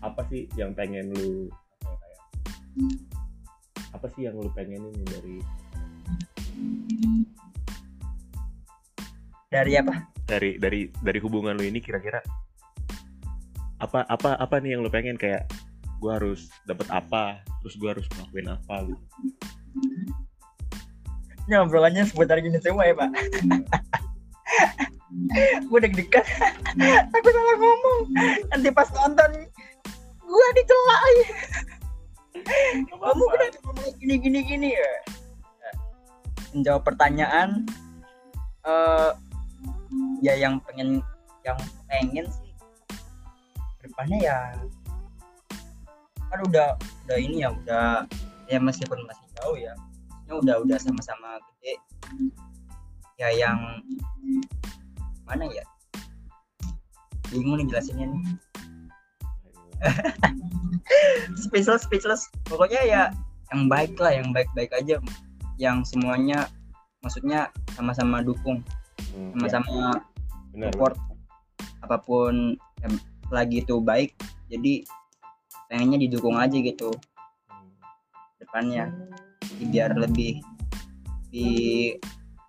apa 0.01 0.25
sih 0.27 0.49
yang 0.57 0.73
pengen 0.73 1.13
lu 1.13 1.47
apa 1.85 2.05
ya, 2.09 2.17
kayak 2.17 3.20
apa 3.91 4.07
sih 4.15 4.27
yang 4.27 4.39
lu 4.39 4.51
pengen 4.55 4.87
ini 4.91 5.05
dari 5.07 5.37
dari 9.51 9.73
apa? 9.79 9.95
Dari 10.31 10.51
dari 10.63 10.87
dari 11.03 11.19
hubungan 11.19 11.59
lu 11.59 11.67
ini 11.67 11.83
kira-kira? 11.83 12.23
Apa 13.83 14.07
apa 14.07 14.39
apa 14.39 14.57
nih 14.63 14.79
yang 14.79 14.87
lu 14.87 14.91
pengen? 14.93 15.19
Kayak 15.19 15.51
gua 15.99 16.23
harus 16.23 16.49
dapat 16.65 16.87
apa? 16.93 17.43
Terus 17.65 17.75
gua 17.81 17.99
harus 17.99 18.07
ngelakuin 18.15 18.49
apa 18.55 18.75
gitu? 18.87 19.05
Ini 21.51 21.55
obrolannya 21.67 22.07
seputar 22.07 22.39
gini 22.39 22.63
semua 22.63 22.87
ya 22.87 22.95
pak. 22.95 23.11
Gue 25.67 25.79
deg-degan. 25.83 26.23
Aku 27.11 27.29
salah 27.35 27.57
ngomong. 27.59 28.01
Nanti 28.55 28.71
pas 28.71 28.87
nonton 28.95 29.31
gue 30.31 30.47
dicela 30.55 30.99
ya. 31.19 31.29
Kamu 32.89 33.25
kenapa 33.31 33.59
ngomong 33.65 33.93
gini 34.01 34.15
gini 34.21 34.39
gini 34.45 34.69
ya? 34.75 34.93
Menjawab 36.55 36.83
pertanyaan 36.83 37.65
eh 38.67 39.11
ya 40.21 40.37
yang 40.37 40.61
pengen 40.69 41.01
yang 41.45 41.57
pengen 41.89 42.29
sih 42.29 42.53
depannya 43.81 44.19
ya 44.21 44.39
kan 46.29 46.41
udah 46.47 46.77
udah 47.09 47.19
ini 47.19 47.43
ya 47.43 47.49
udah 47.51 48.05
ya 48.47 48.61
meskipun 48.61 49.01
masih 49.09 49.27
jauh 49.41 49.57
ya 49.57 49.73
ini 50.29 50.33
udah 50.37 50.61
udah 50.63 50.77
sama-sama 50.77 51.41
gede 51.49 51.81
ya 53.17 53.29
yang 53.33 53.59
mana 55.25 55.47
ya? 55.47 55.65
Bingung 57.31 57.63
nih 57.63 57.67
jelasinnya 57.71 58.11
nih 58.11 58.23
speechless 61.45 61.83
speechless. 61.85 62.23
Pokoknya 62.47 62.81
ya 62.85 63.03
yang 63.51 63.67
baik 63.67 63.97
lah 63.99 64.13
yang 64.15 64.31
baik-baik 64.31 64.71
aja. 64.77 65.01
Yang 65.61 65.93
semuanya 65.95 66.49
maksudnya 67.05 67.49
sama-sama 67.75 68.21
dukung. 68.25 68.65
Hmm, 69.11 69.35
sama-sama 69.37 70.05
benar 70.53 70.75
support 70.75 70.95
apa 71.81 71.97
pun 72.03 72.57
yang 72.85 72.95
lagi 73.33 73.65
itu 73.65 73.81
baik. 73.81 74.15
Jadi 74.51 74.85
pengennya 75.71 75.99
didukung 76.07 76.37
aja 76.37 76.57
gitu. 76.57 76.91
Depannya. 78.39 78.93
Jadi 79.45 79.65
biar 79.69 79.91
lebih 79.97 80.41
di 81.31 81.49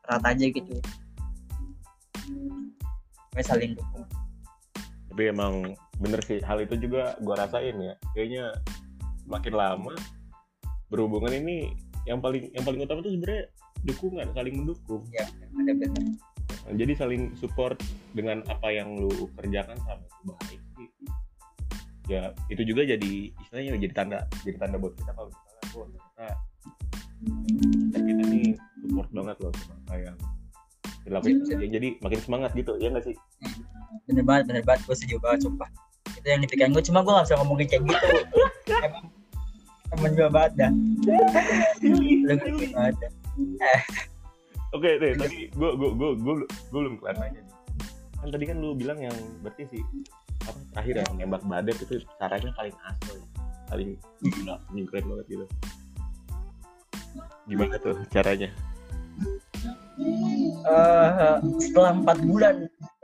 rata 0.06 0.34
aja 0.34 0.46
gitu. 0.50 0.76
Pokoknya 3.32 3.46
saling 3.48 3.74
dukung 3.80 4.21
tapi 5.12 5.28
emang 5.28 5.76
bener 6.00 6.24
sih 6.24 6.40
hal 6.42 6.64
itu 6.64 6.80
juga 6.80 7.20
gua 7.22 7.44
rasain 7.44 7.76
ya. 7.78 7.94
Kayaknya 8.16 8.56
makin 9.28 9.54
lama 9.54 9.94
berhubungan 10.88 11.36
ini 11.36 11.76
yang 12.08 12.24
paling 12.24 12.50
yang 12.56 12.64
paling 12.64 12.82
utama 12.82 13.04
tuh 13.04 13.14
sebenarnya 13.14 13.52
dukungan 13.84 14.28
saling 14.34 14.56
mendukung. 14.64 15.04
Ya 15.12 15.28
ada 15.28 15.74
benar 15.76 16.04
jadi 16.78 16.94
saling 16.94 17.34
support 17.36 17.82
dengan 18.14 18.46
apa 18.48 18.70
yang 18.70 18.96
lu 18.96 19.28
kerjakan 19.36 19.76
sama 19.84 20.04
itu 20.06 20.32
baik. 20.32 20.62
Sih 20.78 20.90
ya 22.10 22.34
itu 22.52 22.62
juga 22.68 22.84
jadi 22.84 23.32
istilahnya 23.32 23.80
jadi 23.80 23.94
tanda 23.96 24.20
jadi 24.44 24.58
tanda 24.60 24.76
buat 24.82 24.94
kita 25.00 25.12
kalau 25.16 25.30
misalnya 25.32 25.64
oh 25.78 25.88
ternyata 27.94 28.00
kita 28.04 28.24
nih 28.28 28.48
support 28.84 29.10
banget 29.16 29.38
loh 29.40 29.54
sama 29.64 29.76
kayak 29.88 30.16
dilakuin 31.08 31.44
saja 31.48 31.66
jadi 31.66 31.98
makin 32.02 32.20
semangat 32.22 32.52
gitu 32.54 32.78
ya 32.78 32.94
nggak 32.94 33.06
sih? 33.10 33.16
Bener 34.06 34.24
banget 34.26 34.44
bener 34.52 34.64
banget 34.66 34.82
gue 34.86 34.96
setuju 34.96 35.16
banget 35.22 35.40
sumpah. 35.48 35.70
Itu 36.18 36.28
yang 36.28 36.42
dipikirin 36.46 36.74
gue 36.74 36.84
cuma 36.86 37.02
gue 37.02 37.14
gak 37.14 37.26
bisa 37.26 37.36
ngomongin 37.42 37.68
kayak 37.70 37.84
gitu. 37.88 38.08
Emang 38.86 39.06
temen 39.92 40.12
gue 40.16 40.30
banget 40.30 40.52
dah. 40.56 40.72
Lu 41.84 41.98
ngerti 42.00 42.50
banget 42.72 42.96
oke 44.72 44.90
deh 45.00 45.12
tadi 45.20 45.40
gue 45.52 45.70
gue 45.76 45.90
gue 45.96 46.10
gue 46.20 46.36
gue 46.48 46.80
belum 46.82 46.96
kelar. 47.00 47.16
Nanya 47.20 47.42
nih 47.44 47.56
kan 48.22 48.30
tadi 48.30 48.46
kan 48.46 48.58
lu 48.62 48.78
bilang 48.78 49.02
yang 49.02 49.16
berarti 49.42 49.66
sih 49.74 49.82
apa 50.46 50.58
terakhir 50.74 50.94
ya 51.02 51.06
nembak 51.18 51.42
badet 51.46 51.78
itu 51.82 52.06
caranya 52.22 52.54
paling 52.54 52.76
asli 52.86 53.22
paling 53.66 53.90
gila 54.22 54.56
paling 54.70 54.86
keren 54.90 55.06
banget 55.10 55.26
gitu. 55.30 55.46
Gimana 57.50 57.76
tuh 57.82 57.98
caranya 58.14 58.50
Eh, 60.62 61.36
setelah 61.58 61.92
empat 61.98 62.18
bulan 62.26 62.56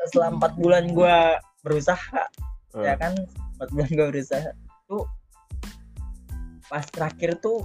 setelah 0.07 0.29
empat 0.33 0.51
bulan 0.61 0.83
gue 0.93 1.17
berusaha 1.65 2.21
Eh, 2.77 2.85
ya 2.85 2.93
kan? 2.99 3.17
Empat 3.57 3.69
bulan 3.73 3.89
gue 3.89 4.07
berusaha. 4.13 4.51
Tuh 4.85 5.03
pas 6.67 6.83
terakhir 6.91 7.39
tuh 7.39 7.63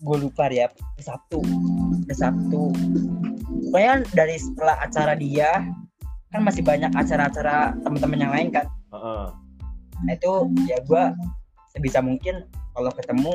gue 0.00 0.16
lupa 0.20 0.48
ya 0.48 0.70
Sabtu 1.00 1.42
Sabtu. 2.12 2.72
Pokoknya 3.72 4.06
dari 4.14 4.36
setelah 4.40 4.76
acara 4.80 5.12
dia 5.18 5.64
kan 6.32 6.40
masih 6.42 6.62
banyak 6.64 6.92
acara-acara 6.92 7.72
teman-teman 7.80 8.20
yang 8.20 8.32
lain 8.32 8.48
kan? 8.52 8.66
Nah 10.04 10.12
itu 10.12 10.32
ya 10.68 10.78
gue 10.84 11.04
sebisa 11.72 12.00
mungkin 12.00 12.44
kalau 12.76 12.92
ketemu 12.92 13.34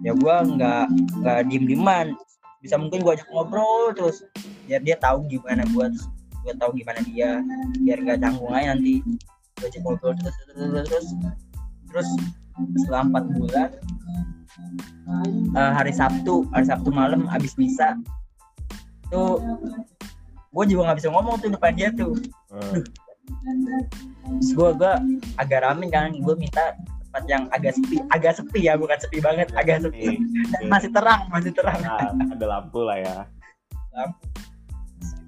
ya 0.00 0.12
gue 0.16 0.36
nggak 0.56 0.84
nggak 1.20 1.38
diem 1.52 1.64
dieman 1.68 2.06
bisa 2.62 2.78
mungkin 2.78 3.02
gue 3.02 3.12
ajak 3.18 3.28
ngobrol 3.34 3.90
terus 3.90 4.22
biar 4.70 4.80
dia 4.86 4.96
tahu 5.02 5.26
gimana 5.26 5.66
gue 5.66 5.86
gue 6.42 6.54
tahu 6.58 6.70
gimana 6.78 7.02
dia 7.06 7.42
biar 7.82 7.98
nggak 8.02 8.18
canggung 8.22 8.54
aja 8.54 8.74
nanti. 8.74 9.02
Gue 9.58 9.66
ajak 9.66 9.82
ngobrol 9.82 10.14
terus 10.18 10.34
terus 10.38 10.54
terus 10.54 10.86
terus, 10.88 11.06
terus. 11.90 12.10
Setelah 12.52 13.08
empat 13.08 13.24
bulan 13.32 13.70
eh, 15.56 15.72
hari 15.72 15.88
Sabtu 15.88 16.44
hari 16.52 16.68
Sabtu 16.68 16.92
malam 16.92 17.24
abis 17.32 17.56
bisa 17.56 17.96
tuh 19.08 19.40
gue 20.52 20.64
juga 20.68 20.92
nggak 20.92 20.98
bisa 21.00 21.08
ngomong 21.08 21.40
tuh 21.40 21.48
depan 21.48 21.72
dia 21.72 21.88
tuh. 21.96 22.12
Eh, 22.52 22.84
terus 24.36 24.50
gue 24.52 24.68
gue 24.76 24.92
agak 25.40 25.64
rame 25.64 25.88
kan 25.88 26.12
gue 26.12 26.34
minta 26.36 26.76
tempat 27.12 27.28
yang 27.28 27.44
agak 27.52 27.76
sepi 27.76 28.00
agak 28.08 28.32
sepi 28.40 28.60
ya 28.64 28.72
bukan 28.80 28.96
sepi 28.96 29.20
banget 29.20 29.52
agak 29.52 29.84
sepi. 29.84 30.16
dan 30.48 30.64
masih 30.72 30.88
terang 30.96 31.28
masih 31.28 31.52
terang. 31.52 31.76
Nah, 31.84 32.08
ada 32.08 32.46
lampu 32.48 32.80
lah 32.80 32.96
ya. 32.96 33.16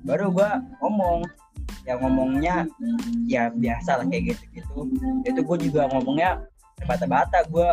Baru 0.01 0.33
gue 0.33 0.49
ngomong. 0.81 1.29
Ya 1.85 2.01
ngomongnya 2.01 2.65
ya 3.29 3.53
biasa 3.53 4.01
lah 4.01 4.09
kayak 4.09 4.33
gitu 4.33 4.45
gitu 4.57 4.73
itu 5.29 5.41
gue 5.45 5.57
juga 5.69 5.85
ngomongnya 5.93 6.41
bata-bata 6.89 7.45
gue 7.53 7.69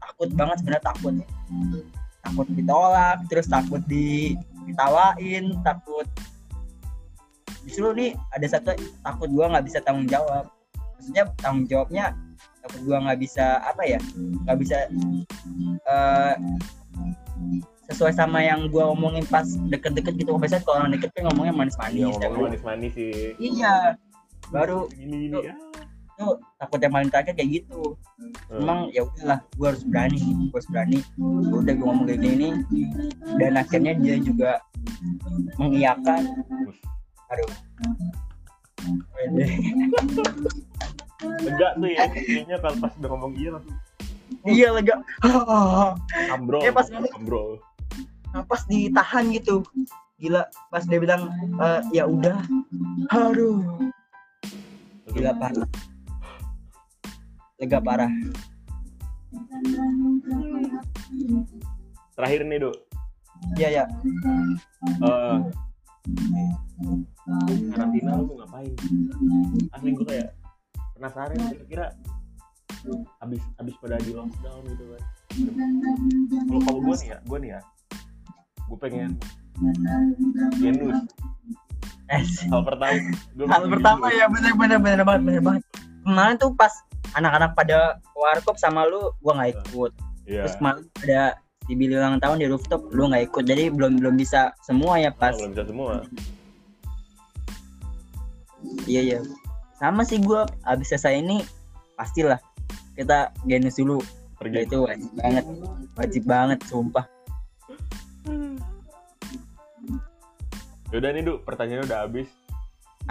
takut 0.00 0.32
banget 0.32 0.64
sebenarnya 0.64 0.84
takut. 0.88 1.14
Takut 2.24 2.46
ditolak 2.48 3.20
terus 3.28 3.44
takut 3.44 3.84
di 3.84 4.40
ditawain 4.64 5.52
takut. 5.60 6.08
Justru 7.68 7.92
nih 7.92 8.16
ada 8.32 8.46
satu 8.48 8.72
takut 9.04 9.28
gue 9.28 9.44
nggak 9.44 9.68
bisa 9.68 9.84
tanggung 9.84 10.08
jawab. 10.08 10.48
Maksudnya 10.96 11.28
tanggung 11.36 11.68
jawabnya 11.68 12.16
takut 12.62 12.80
gue 12.84 12.96
nggak 12.98 13.18
bisa 13.18 13.44
apa 13.62 13.82
ya 13.84 14.00
nggak 14.44 14.58
bisa 14.58 14.76
eh, 15.88 16.34
sesuai 17.88 18.12
sama 18.12 18.44
yang 18.44 18.68
gue 18.68 18.84
omongin 18.84 19.24
pas 19.24 19.48
deket-deket 19.72 20.20
gitu. 20.20 20.36
Biasanya 20.36 20.60
kalau 20.60 20.84
orang 20.84 20.92
deket 20.92 21.08
kan 21.16 21.24
ngomongnya 21.32 21.56
manis-manis 21.56 21.96
Iya, 21.96 22.04
ya. 22.04 22.12
ngomongnya 22.28 22.44
manis-manis 22.52 22.92
sih. 22.92 23.32
Iya 23.40 23.96
baru 24.48 24.88
gini 24.92 25.28
gini 25.28 25.44
ya. 25.44 25.54
tuh 26.18 26.34
takut 26.58 26.82
yang 26.82 26.90
paling 26.90 27.08
terakhir 27.08 27.32
kayak 27.38 27.62
gitu. 27.62 27.94
Eh, 28.50 28.58
emang 28.60 28.90
ya 28.92 29.06
udahlah 29.06 29.38
gue 29.54 29.66
harus 29.70 29.84
berani 29.88 30.20
gue 30.20 30.56
harus 30.58 30.68
berani. 30.68 30.98
Udah 31.48 31.72
gue 31.78 31.86
ngomong 31.86 32.04
kayak 32.04 32.20
gini 32.20 32.48
dan 33.40 33.52
akhirnya 33.56 33.92
dia 33.96 34.16
juga 34.20 34.60
mengiyakan. 35.56 36.28
Aduh 37.32 37.48
lega 41.38 41.68
tuh 41.74 41.88
ya 41.88 42.04
kayaknya 42.08 42.56
kalau 42.58 42.76
pas 42.78 42.92
udah 42.94 43.08
ngomong 43.10 43.32
iya 43.34 43.50
langsung. 43.52 43.76
Iya 44.44 44.68
lega. 44.70 44.94
Ambrol 46.30 46.60
Ya, 46.60 46.70
pas 46.70 46.86
ambrol. 47.12 47.58
napas 48.28 48.62
ditahan 48.66 49.32
gitu. 49.32 49.64
Gila 50.18 50.42
pas 50.68 50.82
dia 50.82 50.98
bilang 50.98 51.32
"Eh, 51.56 51.80
ya 51.94 52.04
udah. 52.04 52.36
Aduh. 53.08 53.64
Gila 55.08 55.32
parah. 55.34 55.68
Lega 57.56 57.78
parah. 57.80 58.10
Terakhir 62.14 62.40
nih 62.44 62.58
dok. 62.60 62.76
Iya 63.54 63.68
ya 63.70 63.84
Eh, 64.98 65.38
karantina 67.70 68.16
lu 68.16 68.34
ngapain? 68.34 68.72
Asli 69.70 69.90
gue 69.92 70.06
kayak 70.06 70.28
penasaran 70.98 71.38
kira-kira 71.54 71.86
habis 73.22 73.42
habis 73.58 73.74
pada 73.78 73.96
di 74.02 74.12
lockdown 74.14 74.62
gitu 74.66 74.84
kan 74.92 75.02
kalau 76.46 76.60
kalau 76.66 76.80
gue 76.82 76.94
nih 76.98 77.08
ya 77.10 77.18
gue 77.22 77.38
nih 77.38 77.50
ya 77.54 77.60
gue 78.68 78.78
pengen 78.78 79.10
genus. 80.58 80.98
Eh 82.08 82.22
hal 82.48 82.62
pertama. 82.64 82.96
Gue 83.36 83.46
hal 83.50 83.62
pertama 83.68 84.06
ya 84.14 84.26
bener 84.30 84.52
bener 84.56 84.78
bener 84.80 85.02
banget 85.04 85.22
bener 85.26 85.42
banget. 85.42 85.62
Kemarin 86.06 86.34
tuh 86.40 86.50
pas 86.56 86.72
anak-anak 87.16 87.52
pada 87.52 88.00
warkop 88.16 88.56
sama 88.56 88.88
lu 88.88 89.12
gua 89.20 89.36
nggak 89.36 89.50
ikut. 89.60 89.92
Iya. 90.24 90.48
Terus 90.48 90.54
kemarin 90.60 90.80
ada 91.04 91.22
di 91.68 91.74
Billy 91.76 91.94
ulang 92.00 92.16
tahun 92.16 92.40
di 92.40 92.46
rooftop 92.48 92.80
lu 92.96 93.12
nggak 93.12 93.28
ikut. 93.28 93.44
Jadi 93.44 93.68
belum 93.68 94.00
belum 94.00 94.14
bisa 94.16 94.56
semua 94.64 94.96
ya 94.96 95.12
pas. 95.12 95.36
belum 95.36 95.52
bisa 95.52 95.64
semua. 95.68 95.92
Iya 98.88 99.00
iya 99.04 99.18
sama 99.78 100.02
sih 100.02 100.18
gua 100.18 100.44
abis 100.66 100.90
selesai 100.90 101.22
ini 101.22 101.42
pastilah 101.94 102.38
kita 102.94 103.30
genus 103.46 103.78
dulu 103.78 104.02
pergi 104.36 104.66
itu 104.66 104.78
wajib 104.82 105.10
banget 105.16 105.44
wajib 105.94 106.22
banget 106.26 106.58
sumpah 106.66 107.06
Yaudah 110.88 111.12
nih 111.12 111.20
Duk, 111.20 111.44
pertanyaannya 111.44 111.84
udah 111.84 111.98
habis. 112.00 112.28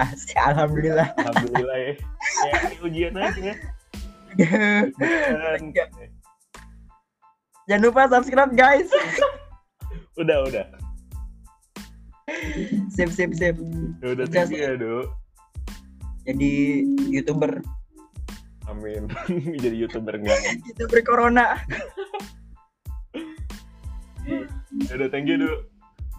ah 0.01 0.09
alhamdulillah 0.49 1.13
Alhamdulillah 1.13 1.77
ya. 1.77 1.93
Ya, 2.41 2.51
ini 2.65 2.75
ujian 2.81 3.13
aja 3.13 3.41
ya. 3.41 3.55
Dan- 4.33 5.73
jangan 7.69 7.81
lupa 7.85 8.09
subscribe 8.09 8.53
guys 8.53 8.89
Udah, 10.17 10.41
udah. 10.49 10.65
sip 12.89 13.13
sip 13.13 13.29
sip 13.33 13.53
udah 14.01 14.13
Udah, 14.13 14.25
tinggi 14.25 14.57
ya, 14.57 14.73
Duk. 14.73 15.05
Jadi 16.27 16.51
youtuber 17.07 17.63
Amin. 18.67 19.07
Jadi 19.63 19.79
YouTuber 19.79 20.19
enggak. 20.19 20.35
youtuber 20.67 20.99
corona 21.07 21.55
Ya 24.27 24.93
udah, 24.99 25.07
thank 25.07 25.31
you, 25.31 25.39
Duk. 25.39 25.71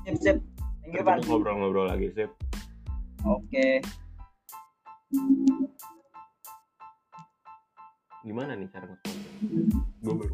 sip 0.08 0.16
sip 0.24 0.38
thank 0.80 0.96
you 0.96 1.04
Pan. 1.04 1.20
Ngobrol-ngobrol 1.28 1.92
lagi, 1.92 2.08
sip. 2.16 2.32
oke 3.20 3.84
Gimana 8.24 8.56
nih 8.56 8.68
cara 8.72 8.88
nge 8.88 8.98
Gue 10.00 10.14
baru 10.16 10.32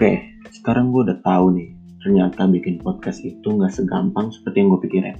Oke, 0.00 0.32
sekarang 0.48 0.96
gue 0.96 1.12
udah 1.12 1.20
tahu 1.20 1.60
nih, 1.60 1.76
ternyata 2.00 2.48
bikin 2.48 2.80
podcast 2.80 3.20
itu 3.20 3.44
nggak 3.44 3.68
segampang 3.68 4.32
seperti 4.32 4.64
yang 4.64 4.72
gue 4.72 4.80
pikirin. 4.88 5.12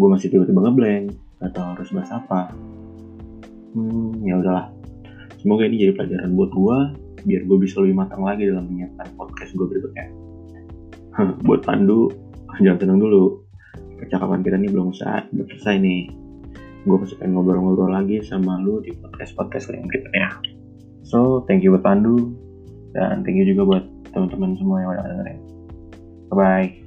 Gue 0.00 0.08
masih 0.08 0.32
tiba-tiba 0.32 0.64
ngeblank, 0.64 1.12
gak 1.44 1.52
tau 1.52 1.76
harus 1.76 1.92
bahas 1.92 2.08
apa. 2.08 2.56
Hmm, 3.76 4.16
ya 4.24 4.40
udahlah. 4.40 4.72
Semoga 5.44 5.68
ini 5.68 5.76
jadi 5.76 5.92
pelajaran 5.92 6.32
buat 6.40 6.56
gue, 6.56 6.78
biar 7.28 7.44
gue 7.44 7.58
bisa 7.60 7.84
lebih 7.84 8.00
matang 8.00 8.24
lagi 8.24 8.48
dalam 8.48 8.64
menyiapkan 8.64 9.12
podcast 9.20 9.52
gue 9.52 9.66
berikutnya. 9.68 10.08
buat 11.44 11.60
Pandu, 11.60 12.08
jangan 12.64 12.80
tenang 12.80 13.04
dulu. 13.04 13.44
Percakapan 14.00 14.40
kita 14.40 14.56
ini 14.56 14.72
belum 14.72 14.96
selesai, 14.96 15.36
belum 15.36 15.46
selesai 15.52 15.76
nih. 15.84 16.02
Gue 16.88 16.96
masih 16.96 17.20
pengen 17.20 17.36
ngobrol-ngobrol 17.36 17.92
lagi 17.92 18.24
sama 18.24 18.56
lu 18.56 18.80
di 18.80 18.96
podcast-podcast 18.96 19.68
yang 19.76 19.84
berikutnya. 19.84 20.32
So, 21.04 21.44
thank 21.44 21.60
you 21.60 21.76
buat 21.76 21.84
Pandu. 21.84 22.48
Dan 22.94 23.22
thank 23.22 23.38
you 23.38 23.46
juga 23.46 23.62
buat 23.66 23.84
teman-teman 24.10 24.58
semua 24.58 24.76
yang 24.82 24.90
udah 24.96 25.06
dengerin. 25.06 25.40
Bye-bye. 26.30 26.79